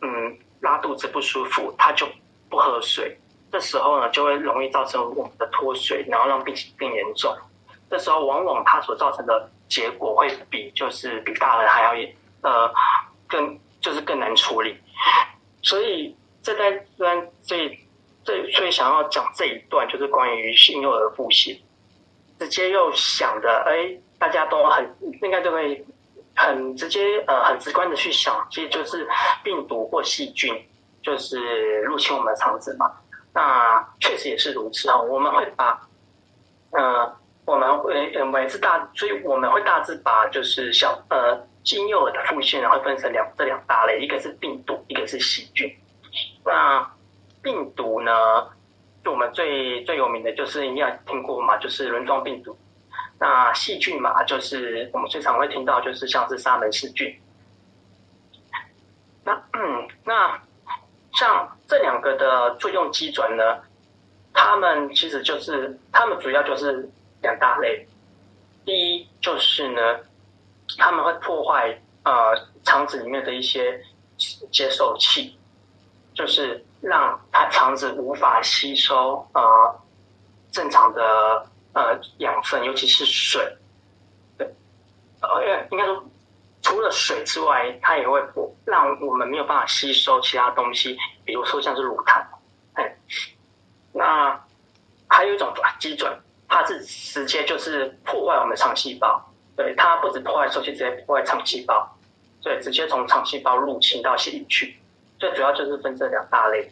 [0.00, 2.06] 嗯拉肚子不舒服，他就
[2.48, 3.18] 不喝水，
[3.50, 7.36] 这时候呢就会容易造成我们的脱水，然后让病情更严重。
[7.90, 12.14] 这时候往往它所造成的结果会比就是比大人还要严。
[12.42, 12.68] 呃，
[13.28, 14.76] 更就是更难处理，
[15.62, 17.30] 所以这段段
[18.24, 21.58] 最最想要讲这一段就是关于婴幼儿腹泻，
[22.38, 25.84] 直接又想的，哎，大家都很应该都会
[26.34, 29.06] 很直接呃很直观的去想，其实就是
[29.42, 30.54] 病毒或细菌
[31.02, 32.90] 就是入侵我们的肠子嘛，
[33.34, 35.88] 那确实也是如此哦，我们会把
[36.70, 41.46] 呃我们会每次大，所以我们会大致把就是小呃。
[41.64, 45.72] 婴幼儿的腹泻呢，会分成两这两大类，一个是病毒，一个是细菌。
[46.44, 46.84] 那
[47.42, 48.12] 病毒呢，
[49.04, 52.56] 就我们最最有名的就是你要听过嘛，就是轮状病毒。
[53.18, 57.20] 那细菌嘛，就是我们最常会听到，就是像是沙门氏菌。
[59.24, 60.40] 那嗯，那
[61.12, 63.60] 像这两个的作用机转呢，
[64.32, 66.88] 它们其实就是它们主要就是
[67.20, 67.86] 两大类。
[68.64, 70.00] 第一就是呢。
[70.78, 73.84] 他们会破坏呃肠子里面的一些
[74.50, 75.36] 接受器，
[76.14, 79.80] 就是让它肠子无法吸收呃
[80.50, 83.56] 正常的呃养分，尤其是水。
[84.36, 84.52] 对，
[85.20, 86.04] 呃应该说
[86.60, 88.20] 除了水之外，它也会
[88.64, 92.26] 让我们没有办法吸收其他东西，比如说像是乳糖。
[92.74, 92.96] 哎，
[93.92, 94.44] 那
[95.08, 101.96] 还有一种基准，它是直接就是破坏我们的肠细胞，对，它不止破坏受气，直接破坏肠细胞，
[102.42, 104.81] 对，直接从肠细胞入侵到血里去。
[105.22, 106.68] 最主要就是分这两大类。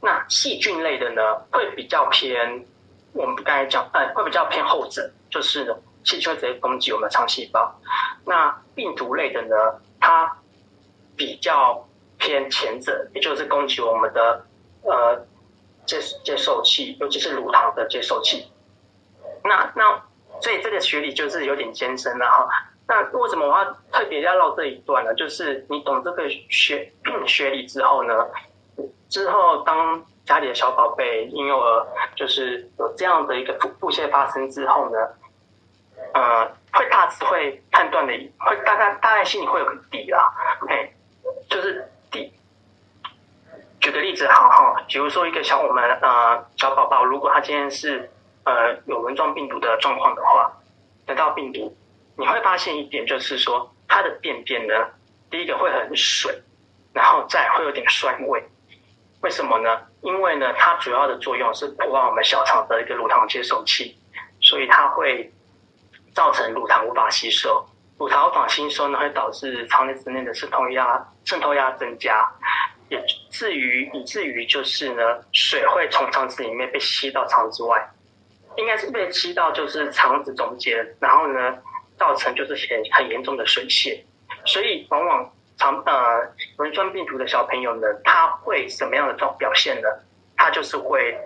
[0.00, 1.20] 那细菌类的呢，
[1.52, 2.64] 会比较偏，
[3.12, 7.78] 我们刚才讲，呃，会比较偏后者，就是细菌会直接攻击我们的肠细胞。
[8.24, 9.54] 那病毒类的呢，
[10.00, 10.38] 它
[11.18, 14.46] 比较偏前者，也就是攻击我们的
[14.80, 15.26] 呃
[15.84, 18.50] 接接受器，尤其是乳糖的接受器。
[19.42, 20.02] 那那
[20.40, 22.48] 所以这个学理就是有点艰深了哈。
[22.86, 25.14] 那为什么我要特别要唠这一段呢？
[25.14, 26.92] 就是你懂这个学
[27.26, 28.26] 学理之后呢，
[29.08, 34.98] 之后当家里的小宝贝婴幼儿就是有这样的一个腹腹泻发生之后呢，
[36.12, 40.30] 呃，会大致会判断的，会大概大概心里会有个底啦。
[40.68, 40.92] 哎，
[41.48, 42.32] 就是底。
[43.80, 48.10] 举个例子好好，比如说一个小我们呃小宝宝，如果他今天是
[48.44, 50.52] 呃有轮状病毒的状况的话，
[51.06, 51.74] 得到病毒。
[52.16, 54.74] 你会发现一点，就是说它的便便呢，
[55.30, 56.32] 第一个会很水，
[56.92, 58.42] 然后再会有点酸味。
[59.20, 59.80] 为什么呢？
[60.02, 63.98] 因为呢，它主要的作用是破坏我们小肠的一个乳糖接受器，
[64.40, 65.32] 所以它会
[66.14, 67.66] 造成乳糖无法吸收。
[67.98, 72.30] 乳糖无法吸收呢，会导致肠内之内的渗透压渗透压增加，
[72.90, 77.90] 也至于以至于就是呢，水会从肠子里面被吸到肠子外，
[78.56, 81.58] 应该是被吸到就是肠子中间，然后呢。
[81.96, 84.02] 造成就是很很严重的水泻，
[84.44, 89.88] 所以往往肠呃轮状病毒的小朋友呢，他会什么样的状表现呢？
[90.36, 91.16] 他就是会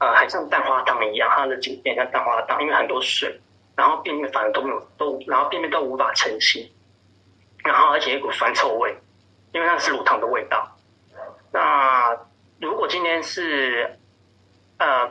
[0.00, 3.38] 呃很像蛋花汤一样，他的紧变像蛋花汤，因为很多水，
[3.76, 6.72] 然后便便反而都没有都，然后便便都无法成型，
[7.62, 8.96] 然后而且一股酸臭味，
[9.52, 10.76] 因为那是乳糖的味道。
[11.52, 12.16] 那
[12.58, 13.98] 如果今天是
[14.78, 15.10] 呃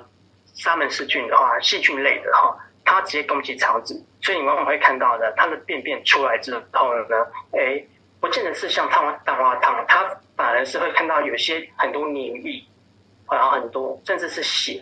[0.56, 2.58] 沙门氏菌的话，细菌类的哈。
[2.96, 7.84] 它直接攻击肠子，所以你往往会看到的，它的便便出来之后呢，哎，
[8.22, 12.64] 不见得是像汤蛋花汤，它反而是会看到有些很多黏液，
[13.30, 14.82] 然后很多甚至是血，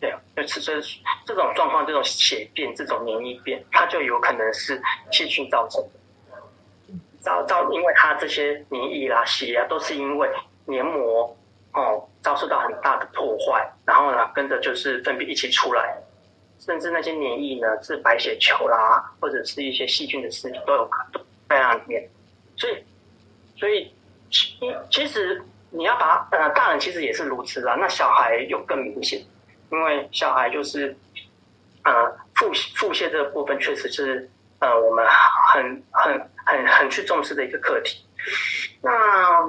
[0.00, 0.80] 对，就是这
[1.26, 4.80] 这种状况，这种血便，这种黏液便，它就有可能是
[5.12, 10.26] 细菌造成的，遭遭因为它这些黏液啦、血啊，都是因为
[10.64, 11.36] 黏膜
[11.74, 15.98] 哦遭受到很大的破坏，然后呢跟着就是粪便一起出来。
[16.66, 22.10] 甚至那些黏液呢，是白血球啦，或者是一些细菌的尸体都有可能在那里面。
[22.56, 22.84] 所以，
[23.56, 23.92] 所以
[24.30, 24.58] 其
[24.90, 29.20] 其实你要把呃大人其实也是如此啦，那小孩有更明显，
[29.70, 30.96] 因为小孩就是
[31.84, 35.06] 呃腹腹泻这个部分确实是呃我们
[35.52, 38.04] 很很很很去重视的一个课题。
[38.82, 39.48] 那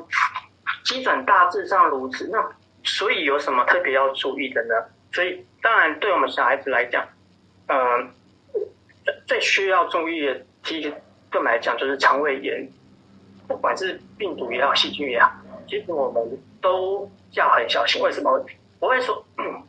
[0.86, 2.48] 基本大致上如此，那
[2.84, 4.76] 所以有什么特别要注意的呢？
[5.12, 5.46] 所以。
[5.60, 7.06] 当然，对我们小孩子来讲，
[7.68, 8.14] 嗯，
[9.26, 10.90] 最需要注意的，其实
[11.30, 12.70] 对我们来讲就是肠胃炎，
[13.48, 15.30] 不管是病毒也好，细菌也好，
[15.68, 16.24] 其实我们
[16.62, 18.02] 都要很小心。
[18.02, 18.46] 为什么？
[18.80, 19.62] 我会说，嗯，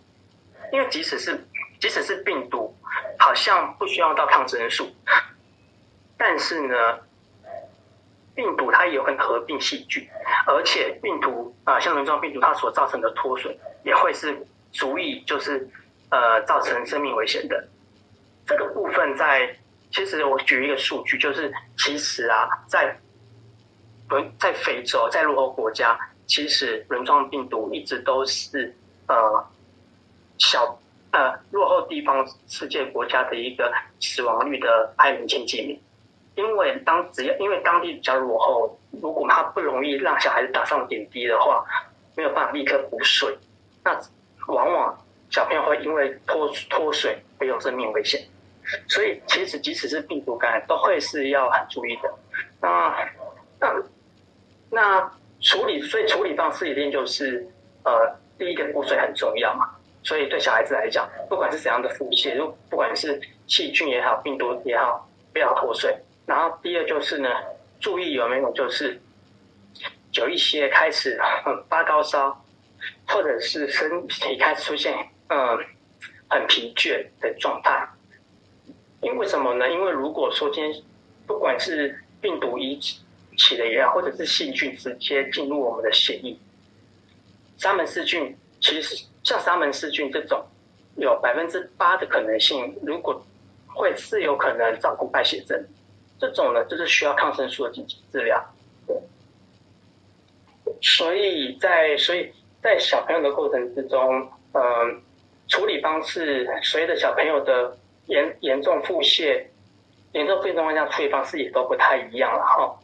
[0.73, 1.45] 因为即使是
[1.81, 2.77] 即使是病毒，
[3.19, 4.95] 好像不需要到抗生素，
[6.17, 7.01] 但是呢，
[8.37, 10.07] 病毒它也有可能合并细菌，
[10.47, 15.69] 而且病毒啊，像轮状病毒它所造成的脱水，也会是足以就是。
[16.11, 17.69] 呃，造成生命危险的
[18.47, 19.55] 这个部分，在
[19.91, 22.99] 其实我举一个数据，就是其实啊，在
[24.09, 28.75] 轮在非洲，在落后国家，其实轮状病毒一直都是
[29.07, 29.47] 呃
[30.39, 35.79] 小呃落后地方世界国家的一个死亡率的排名前几名。
[36.37, 41.67] 因为当只要因为当地比较落后，如果他不容易让小孩子打上点滴的话，
[42.17, 43.37] 没有办法立刻补水，
[43.85, 44.01] 那
[44.49, 44.99] 往往。
[45.31, 48.19] 小朋友会因为脱脱水会有生命危险，
[48.89, 52.11] 所以其实即使是病毒感染，都会是要很注意的。
[52.63, 52.97] 那
[53.61, 53.83] 那
[54.71, 57.47] 那处理，所以处理方式一定就是
[57.85, 59.69] 呃，第一个补水很重要嘛。
[60.03, 65.95] 所以对小孩子来讲，不管是怎样的腹泻，如不管是细菌也好，病毒也好，不要脱水。
[66.25, 67.29] 然后第二就是呢，
[67.81, 68.99] 注意有没有就是
[70.13, 71.21] 有一些开始
[71.69, 72.43] 发高烧，
[73.09, 74.95] 或者是身体开始出现。
[75.29, 75.59] 嗯，
[76.31, 77.89] 很疲倦的状态。
[79.01, 79.71] 因为什么呢？
[79.71, 80.83] 因为如果说今天
[81.27, 86.37] 不管是病毒引起的也好，或者是细菌直接进入我们的血液，
[87.57, 90.45] 沙门氏菌其实像沙门氏菌这种，
[90.97, 93.25] 有百分之八的可能性，如果
[93.69, 95.65] 会是有可能造成败血症，
[96.19, 98.45] 这种呢就是需要抗生素的紧急治疗。
[100.83, 102.33] 所以在所以
[102.69, 105.03] 在小朋友的过程之中，嗯。
[105.51, 109.47] 处理方式随着小朋友的严严重腹泻、
[110.13, 112.79] 严重腹泻状况下处理方式也都不太一样了哈。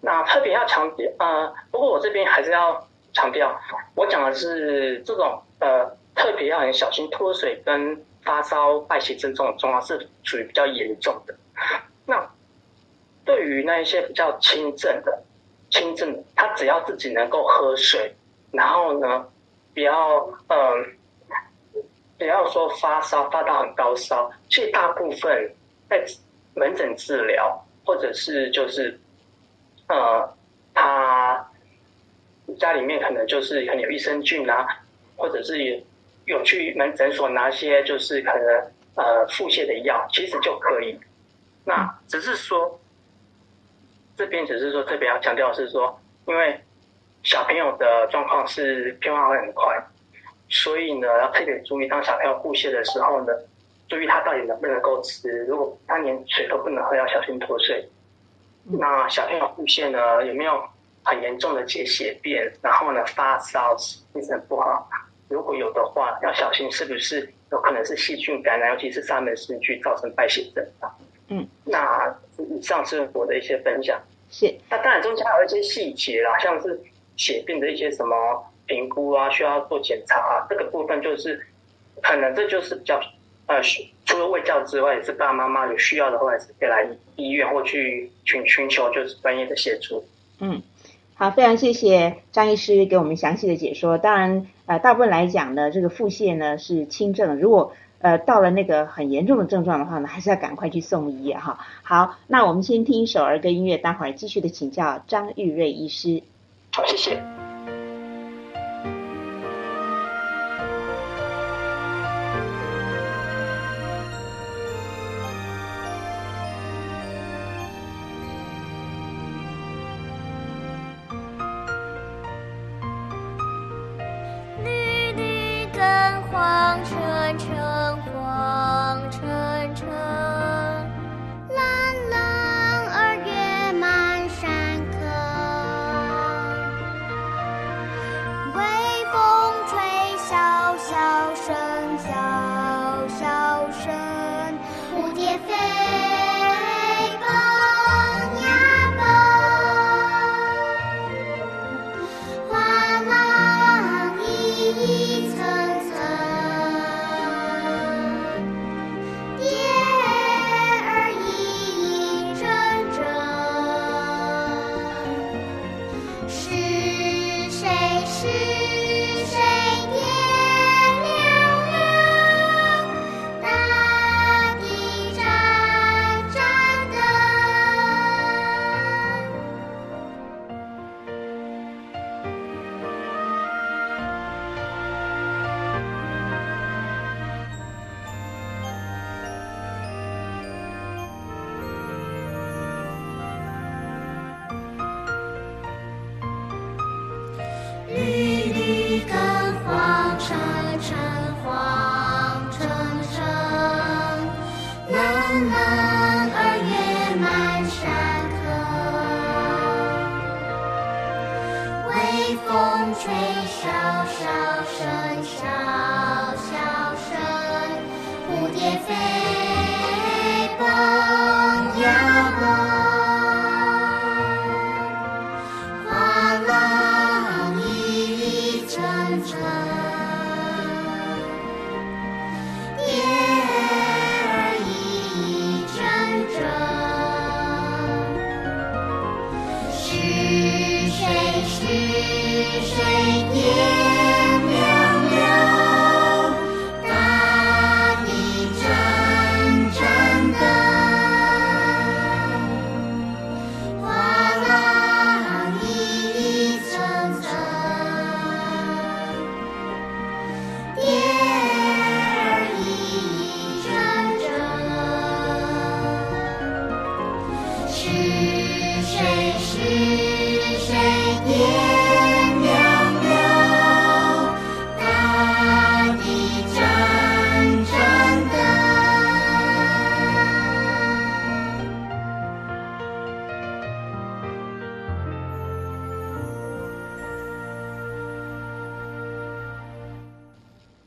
[0.00, 3.56] 那特别要强调呃，不过我这边还是要强调，
[3.94, 11.36] 我讲的是这种呃特别要很小心脱水跟发烧、败血症这种状况是属于比较严重的。
[12.04, 12.28] 那
[13.24, 15.22] 对于那一些比较轻症的、
[15.70, 18.12] 轻症的，他只要自己能够喝水，
[18.56, 19.28] 然后呢，
[19.74, 20.96] 不要嗯。
[22.18, 25.54] 不要说发烧发到很高烧，其实大部分
[25.90, 26.02] 在
[26.54, 28.98] 门诊治疗，或者是就是
[29.88, 30.26] 呃，
[30.72, 31.46] 他
[32.58, 34.66] 家里面可能就是可能有益生菌啊，
[35.14, 35.82] 或者是
[36.24, 40.98] 有去门诊所拿些就是可能呃腹泻的药，其实就可以。
[41.66, 42.80] 那只是说
[44.16, 46.58] 这边只是说特别要强调是说，因为
[47.26, 49.76] 小朋友的状况是变化会很快。
[50.48, 53.32] 所以呢，要特别注意，当小朋友腹泻的时候呢，
[53.88, 55.44] 注意他到底能不能够吃。
[55.46, 57.84] 如果他连水都不能喝，要小心脱水。
[58.62, 60.62] 那小朋友腹泻呢，有没有
[61.02, 62.48] 很严重的结血便？
[62.62, 64.88] 然后呢，发烧、精神不好？
[65.28, 70.94] 如果有的话，要小心是不是有可能是细菌感染，尤其是沙门氏菌造成败血症啊？
[71.26, 74.00] 嗯，那以上是我的一些分享。
[74.30, 74.56] 是。
[74.70, 76.80] 那当然中间还有一些细节啦，像是
[77.16, 78.16] 血病的一些什么。
[78.68, 81.40] 评估啊，需要做检查啊，这个部分就是
[82.02, 83.00] 可能这就是比较
[83.46, 83.62] 呃，
[84.04, 90.04] 除了卫教之外，也是爸爸妈妈有需要的话，也是可以来医院或去寻寻求就是专业的协助。
[90.40, 90.60] 嗯，
[91.14, 93.98] 好，非常谢谢张医师给我们详细的解说。
[93.98, 101.64] 当然，呃，大部分来讲呢，这个腹泻呢是轻症，如果呃到了那个很严重的症状的话呢，还是要赶快去送医哈。
[101.84, 106.24] 好，那我们先听一首儿歌音乐，待会儿继续的请教张玉瑞医师。
[106.76, 107.45] 好，谢谢。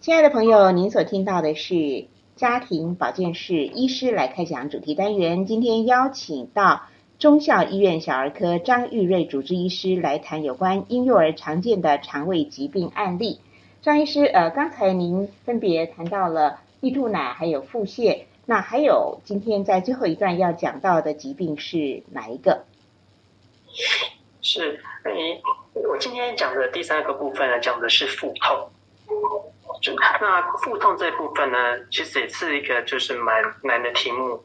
[0.09, 5.45] 亲爱的朋友，您所听到的是家庭保健室医师来开讲主题单元。
[5.45, 6.81] 今天邀请到
[7.19, 13.39] 中校医院小儿科张玉瑞主治医师来谈有关婴幼儿常见的肠胃疾病案例。
[13.83, 22.65] 张医师，呃，刚才您分别谈到了易吐奶还有腹泻，那还有今天在最后一段要讲到的疾病是哪一个？
[24.41, 28.69] 是，你我今天讲的第三个部分呢，讲的是腹痛。
[29.81, 31.57] 就那腹痛这部分呢，
[31.91, 34.43] 其实也是一个就是蛮难的题目。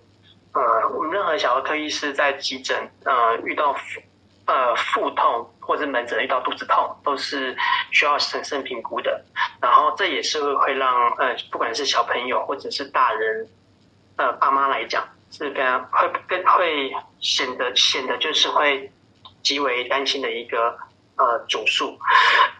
[0.52, 3.74] 呃，我们任何小儿科医师在急诊呃遇到
[4.46, 7.56] 呃腹痛或者门诊遇到肚子痛，都是
[7.90, 9.24] 需要审慎评估的。
[9.60, 13.48] 然后这也是会让呃不管是小朋友或者是大人
[14.16, 18.92] 呃爸妈来讲，是跟会跟会显得显得就是会
[19.42, 20.78] 极为担心的一个。
[21.16, 21.96] 呃，主诉，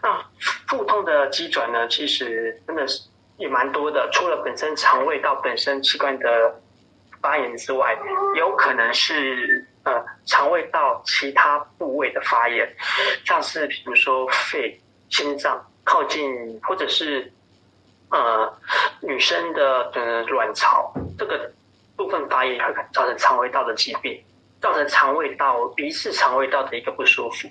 [0.01, 0.25] 那
[0.67, 3.01] 腹痛的机转呢，其实真的是
[3.37, 4.09] 也蛮多的。
[4.13, 6.61] 除了本身肠胃道本身器官的
[7.21, 7.97] 发炎之外，
[8.35, 12.73] 有可能是呃肠胃道其他部位的发炎，
[13.25, 14.79] 像是比如说肺、
[15.09, 17.33] 心脏靠近，或者是
[18.09, 18.57] 呃
[19.01, 21.51] 女生的呃卵巢这个
[21.97, 24.23] 部分发炎，会造成肠胃道的疾病，
[24.65, 27.47] 造成肠胃道疑似肠胃道的一个不舒服。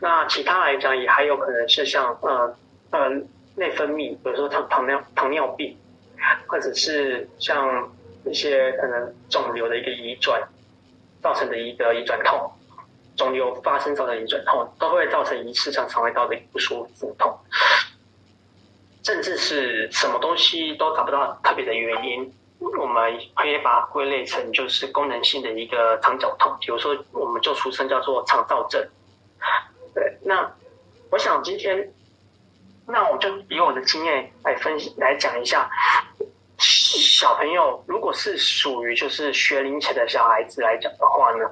[0.00, 2.56] 那其他来讲，也还有可能是像呃
[2.92, 3.10] 呃
[3.56, 5.76] 内分泌，比如说糖糖尿糖尿病，
[6.46, 7.92] 或者是像
[8.24, 10.40] 一些可能肿瘤的一个移转
[11.22, 12.50] 造成的一个移转痛，
[13.18, 17.38] 肿瘤发生造成移转痛，都会造成疑似像肠胃道的不舒服痛，
[19.04, 28.86] 甚至是什么东西都找不到特别的原因，我们可以把归类成就是功能性的一个肠绞痛，比如说我们就俗称叫做肠燥症。
[29.94, 30.52] 对，那
[31.10, 31.92] 我想今天，
[32.86, 35.70] 那我就以我的经验来分析来讲一下，
[36.58, 41.50] 小朋友如果是属于就是学龄前的小孩子来讲的话呢，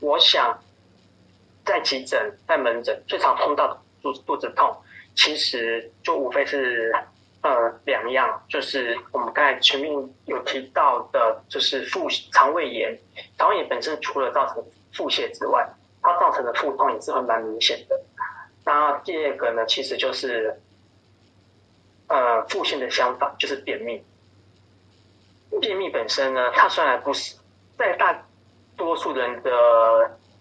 [0.00, 0.58] 我想
[1.64, 4.74] 在急诊在门诊最常碰到的肚肚子痛，
[5.14, 6.94] 其实就无非是
[7.46, 9.92] 呃两样，就是我们刚才前面
[10.24, 12.98] 有提到的，就是腹肠胃炎，
[13.38, 15.68] 肠胃炎本身除了造成腹泻之外。
[16.02, 18.00] 它造成的腹痛也是很蛮明显的。
[18.64, 20.60] 那第二个呢，其实就是
[22.06, 24.04] 呃腹泻的相反，就是便秘。
[25.60, 27.34] 便秘本身呢，它虽然不是
[27.76, 28.24] 在大
[28.76, 29.50] 多数人的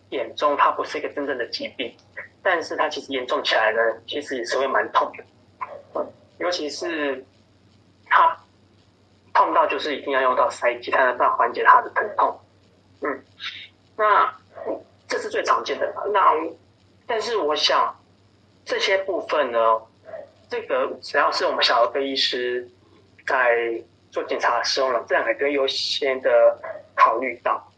[0.09, 1.97] 眼中，它不是一个真正的疾病，
[2.43, 5.23] 但是它其实严重起来呢，其实也是会蛮痛的。
[6.39, 7.25] 尤其是
[8.05, 8.37] 它
[9.33, 12.39] 痛到就是一定要用到塞剂，才能办缓解它的疼痛。
[13.01, 13.23] 嗯，
[13.97, 14.33] 那。
[15.07, 15.93] 这是最常见的。
[16.11, 16.33] 那
[17.05, 17.95] 但是我想
[18.65, 19.79] 这些部分呢，
[20.49, 22.67] 这个只要是我们小儿科医师
[23.27, 26.59] 在做检查的时候呢，这两个都优先的
[26.95, 27.71] 考虑到。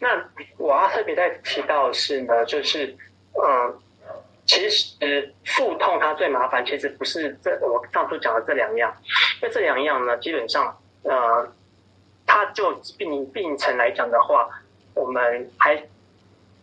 [0.00, 0.28] 那
[0.58, 2.96] 我要特别再提到的是呢，就是
[3.34, 3.80] 嗯，
[4.46, 8.96] 其实腹痛它最麻烦，其实不是这我上述讲的这两样，
[9.42, 11.52] 因为这两样呢，基本上呃，
[12.26, 14.48] 它就病病程来讲的话，
[14.94, 15.86] 我们还。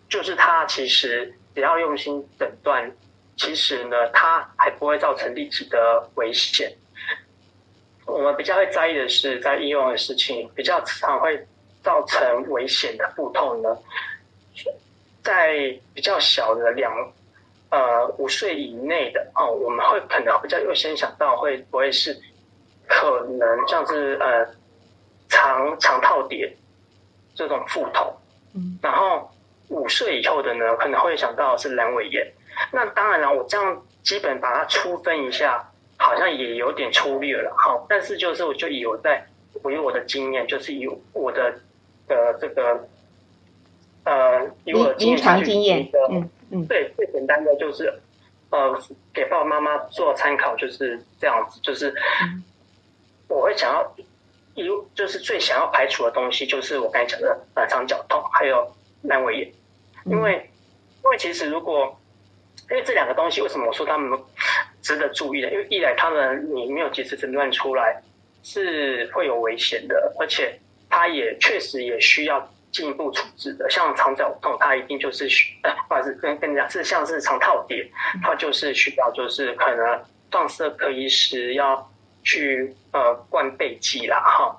[0.10, 2.92] 就是它其实只要用心诊断，
[3.36, 6.72] 其实呢，它还不会造成立即的危险。
[8.06, 11.48] 我们比较会在意的是，在应用的事情比较常会
[11.82, 13.76] 造成危险的腹痛呢，
[15.24, 16.94] 在比较小的两
[17.76, 22.16] 呃五岁以内的哦，我们会可能比较优先想到会不会是
[22.88, 24.48] 可能像是呃
[25.28, 26.56] 肠肠套叠
[27.36, 28.16] 这种腹痛，
[28.56, 29.30] 嗯，然后。
[29.70, 32.32] 五岁以后的呢，可能会想到是阑尾炎。
[32.72, 37.56] 那当然了，我这样基本把它粗分一下，好像也有点粗略了。
[37.58, 39.26] 好，但是就是我就以我在
[39.64, 41.56] 我以我的经验，就是以我的
[42.08, 42.88] 呃这个
[44.04, 47.94] 呃以我的临床经验，嗯嗯，对，最简单的就是
[48.50, 48.80] 呃
[49.14, 51.94] 给爸爸妈妈做参考，就是这样子，就是
[53.28, 53.96] 我会想要
[54.56, 58.72] 一就是最想要排除的东西，就是我刚才讲的呃肠绞痛，还有
[59.04, 59.52] 阑尾炎。
[60.06, 60.50] 因为，
[61.02, 61.98] 因为其实如果，
[62.70, 64.20] 因为这两个东西，为什么我说他们
[64.82, 65.50] 值得注意的？
[65.50, 68.04] 因为一来他们你没有及时诊断出来，
[68.44, 73.70] 是会有危险的，而且它也确实也需要进一步处置的。
[73.70, 75.56] 像肠绞痛，它一定就是需，
[75.88, 77.90] 或者是跟跟你讲是像是肠套叠，
[78.22, 81.90] 它就是需要就是可能放射科医师要
[82.24, 84.54] 去呃灌背剂啦哈，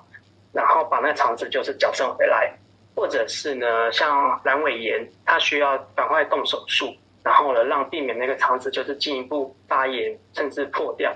[0.51, 2.51] 然后把那肠子就是矫正回来。
[2.97, 6.95] 或者是呢，像阑尾炎，它需要赶快动手术，
[7.25, 11.13] 然后呢，让避免那个肠子就是进一步发炎，甚至破掉。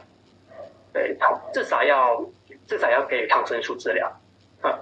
[0.92, 1.18] 对，
[1.54, 2.22] 至少要
[2.68, 4.12] 至少要给予抗生素治疗，
[4.62, 4.78] 嗯，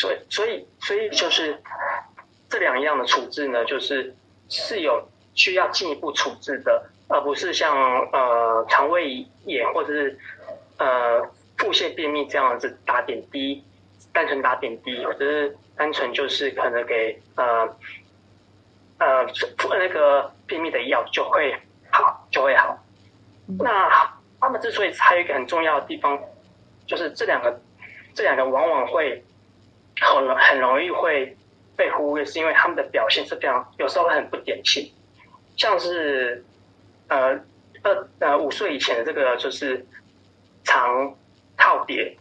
[0.00, 1.60] 所以所以所以就是
[2.48, 4.14] 这两样的处置呢，就是
[4.48, 7.76] 是有需要进一步处置的，而不是像
[8.10, 10.18] 呃肠胃炎或者是
[10.78, 11.22] 呃
[11.58, 13.62] 腹泻便秘这样子打点滴，
[14.10, 17.76] 单纯打点滴，或者是单纯就是可能给呃
[18.98, 19.26] 呃
[19.68, 21.54] 那个便秘的药就会
[21.90, 22.82] 好就会好，
[23.58, 24.18] 那。
[24.42, 26.18] 他们之所以还有一个很重要的地方，
[26.86, 27.60] 就是这两个，
[28.14, 29.22] 这两个往往会
[30.00, 31.36] 很很容易会
[31.76, 34.92] 被忽略，是因为他们的表现是非常有时候很不典型，
[35.56, 36.44] 像是
[37.08, 37.38] 呃
[37.82, 39.86] 二呃五岁以前的这个就是
[40.64, 41.14] 肠
[41.56, 42.16] 套叠，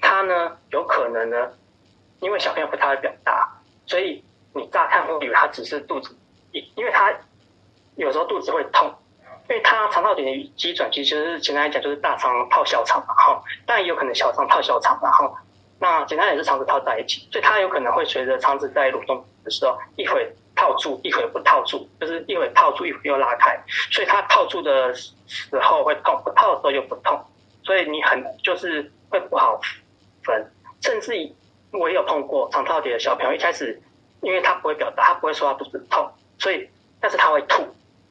[0.00, 1.50] 它呢有可能呢，
[2.20, 3.48] 因为小朋友不太会表达，
[3.86, 4.22] 所以
[4.54, 6.16] 你乍看会以为他只是肚子，
[6.52, 7.12] 因因为他
[7.96, 8.94] 有时候肚子会痛。
[9.50, 15.34] 因为它肠道点的机转，其实是简单来讲就是大肠套小肠嘛，哈，但也有可能小肠套小肠，然后
[15.78, 23.58] 那简单也是肠子套在一起，所以它有可能会随着肠子在蠕动的时候，一会套住，一会不套住，就是一会套住，一会又拉开，
[23.90, 25.12] 所以它套住的时
[25.62, 27.20] 候会痛，不套的时候又不痛，
[27.62, 29.60] 所以你很就是会不好
[30.24, 31.12] 分，甚至
[31.72, 33.80] 我也有碰过肠套叠的小朋友，一开始
[34.20, 36.68] 因为他不会表达，他不会说他肚子痛，所以
[37.00, 37.66] 但是他会吐。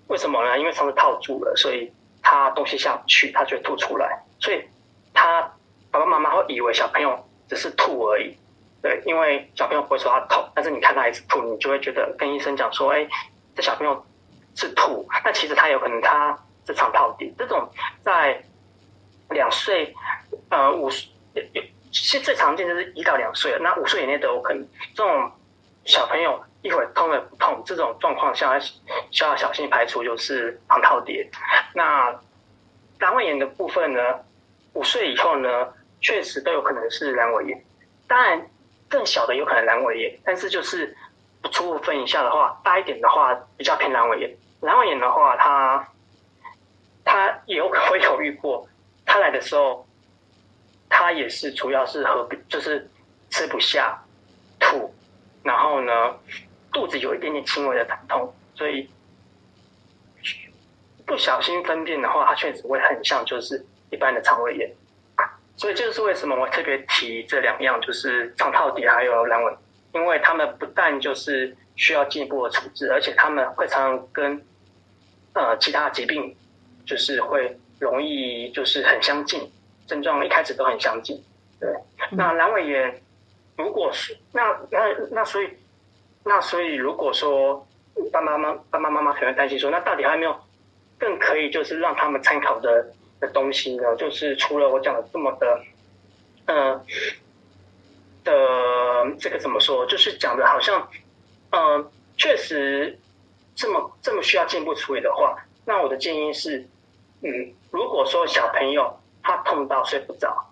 [0.07, 0.57] 为什么呢？
[0.57, 1.91] 因为肠子套住了，所以
[2.23, 4.23] 他东西下不去，他就吐出来。
[4.39, 4.63] 所以
[5.13, 5.41] 他
[5.91, 8.37] 爸爸妈妈会以为小朋友只是吐而已，
[8.81, 13.07] 对，因为小朋友不会说他痛，但是你看他一直吐，你就会觉得跟医生讲说，哎，
[13.55, 14.05] 这小朋友
[14.55, 17.33] 是吐，那其实他有可能他是肠套底。
[17.37, 17.69] 这种
[18.03, 18.43] 在
[19.29, 19.93] 两岁，
[20.49, 21.09] 呃，五岁，
[21.91, 24.67] 其实最常见就是一到两岁，那五岁以内都有可能。
[24.95, 25.31] 这种
[25.85, 26.43] 小朋友。
[26.63, 31.29] 一会儿痛了不痛，这种状况下需要小心排除，就是肠套叠。
[31.75, 32.19] 那
[32.99, 34.01] 阑尾炎的部分呢？
[34.73, 35.67] 五岁以后呢，
[36.01, 37.63] 确实都有可能是阑尾炎。
[38.07, 38.49] 当然，
[38.87, 40.95] 更小的有可能阑尾炎，但是就是
[41.51, 44.37] 初步分一下的话，大一点的话比较偏阑尾炎。
[44.61, 45.87] 阑尾炎的话，它
[47.03, 48.67] 它也有会有遇过，
[49.05, 49.87] 它来的时候，
[50.89, 52.89] 它也是主要是和就是
[53.29, 54.03] 吃不下、
[54.59, 54.93] 吐，
[55.43, 56.19] 然后呢。
[56.73, 58.87] 肚子有一点点轻微的疼痛，所以
[61.07, 64.71] 不小心分辨的话，它确实会很像就是一般的肠胃炎。
[65.57, 69.57] 所以这就是为什么我特别提这两样，就是肠套底还有阑尾，
[69.93, 74.41] 因为他们不但就是需要进一步的处置，而且他们会常常跟
[75.33, 76.35] 呃其他疾病
[76.85, 79.51] 就是会容易就是很相近，
[79.87, 81.21] 症状一开始都很相近。
[81.59, 81.69] 对，
[82.11, 83.01] 那阑尾炎
[83.57, 85.49] 如果是那那那所以。
[86.29, 87.65] 那所以，如果说
[88.11, 90.37] 爸爸妈妈、爸爸妈妈可能担心说，那到底还有没有
[90.99, 92.85] 更可以就是让他们参考的
[93.19, 93.95] 的东西呢？
[93.95, 95.61] 就是除了我讲的这么的，
[96.45, 96.81] 呃
[98.23, 98.33] 的
[99.19, 99.85] 这个怎么说？
[99.85, 100.89] 就是讲的好像，
[101.51, 102.99] 嗯，确实
[103.55, 106.67] 这么这么需要进一步处理的话，那我的建议是，
[107.21, 110.51] 嗯，如果说小朋友他痛到睡不着，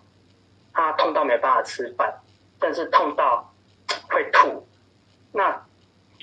[0.72, 2.20] 他痛到没办法吃饭，
[2.58, 3.52] 但是痛到
[4.10, 4.66] 会吐，
[5.32, 5.64] 那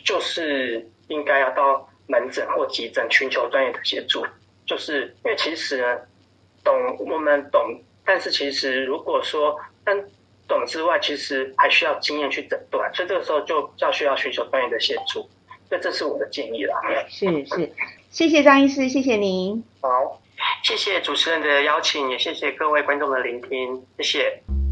[0.04, 4.26] 就是应该要到门诊或急诊寻求专业的协助，
[4.66, 6.02] 就是因为其实呢，
[6.64, 10.10] 懂我们懂，但是其实如果说但
[10.48, 15.30] 懂之外，其实还需要经验去诊断，所以这个时候就较需要寻求专业的协助，
[15.70, 16.76] 这这是我的建议啦。
[17.10, 17.74] 是是，
[18.10, 19.64] 谢谢张医师，谢谢您。
[19.82, 20.22] 好，
[20.64, 24.63] 谢谢主持人的邀请，也谢谢各位观众的聆听，谢谢。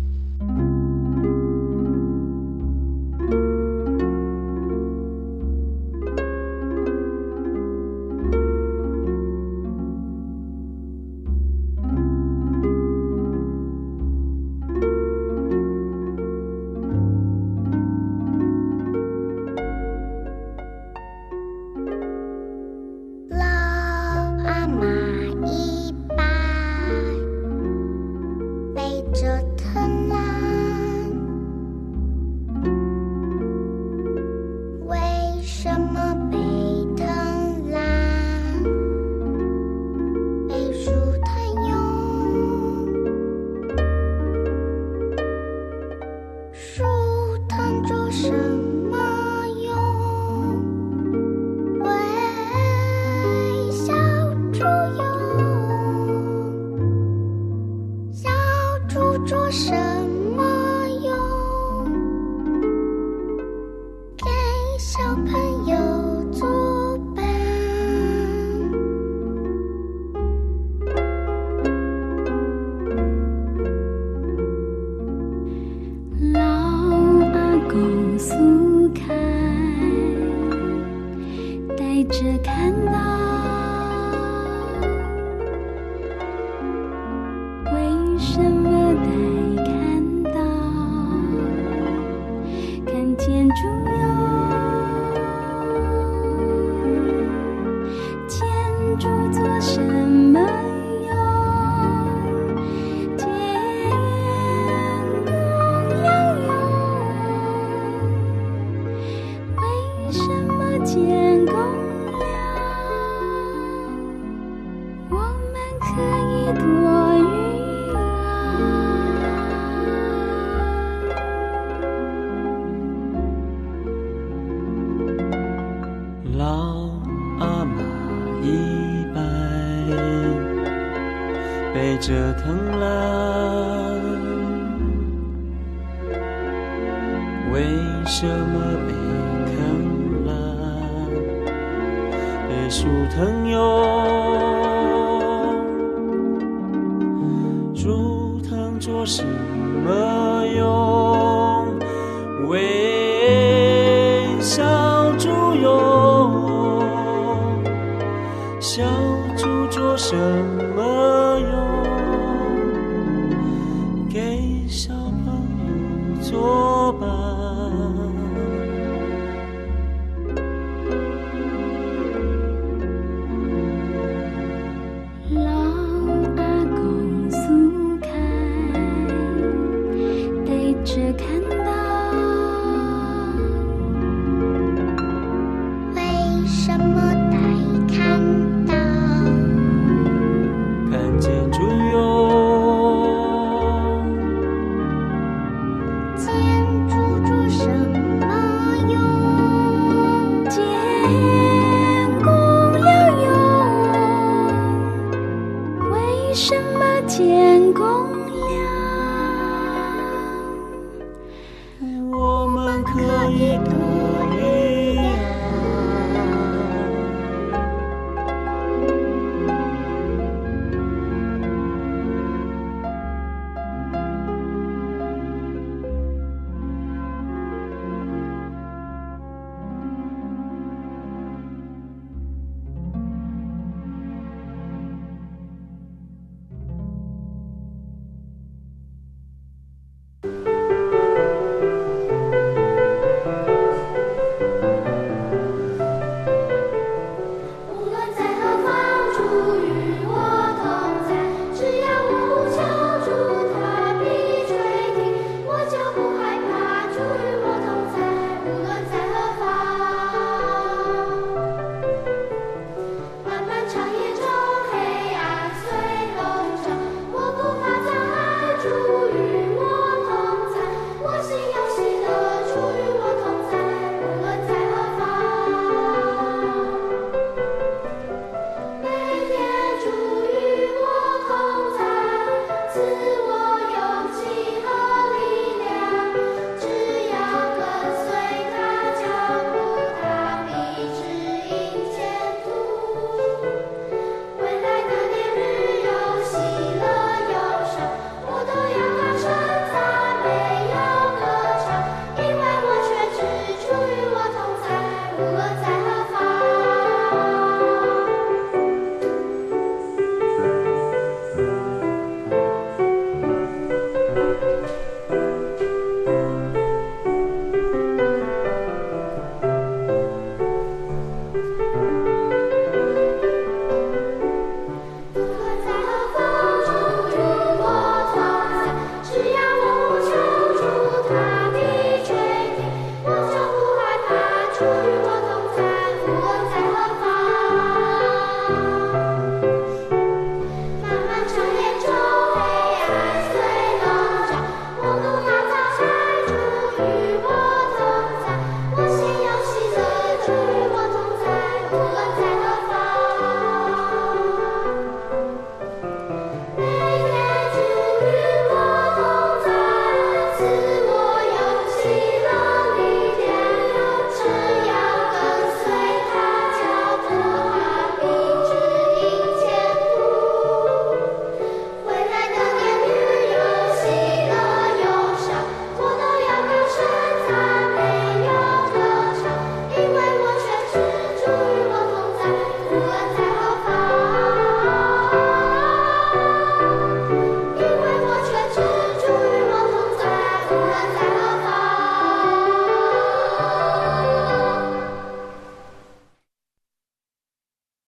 [191.22, 191.71] 建筑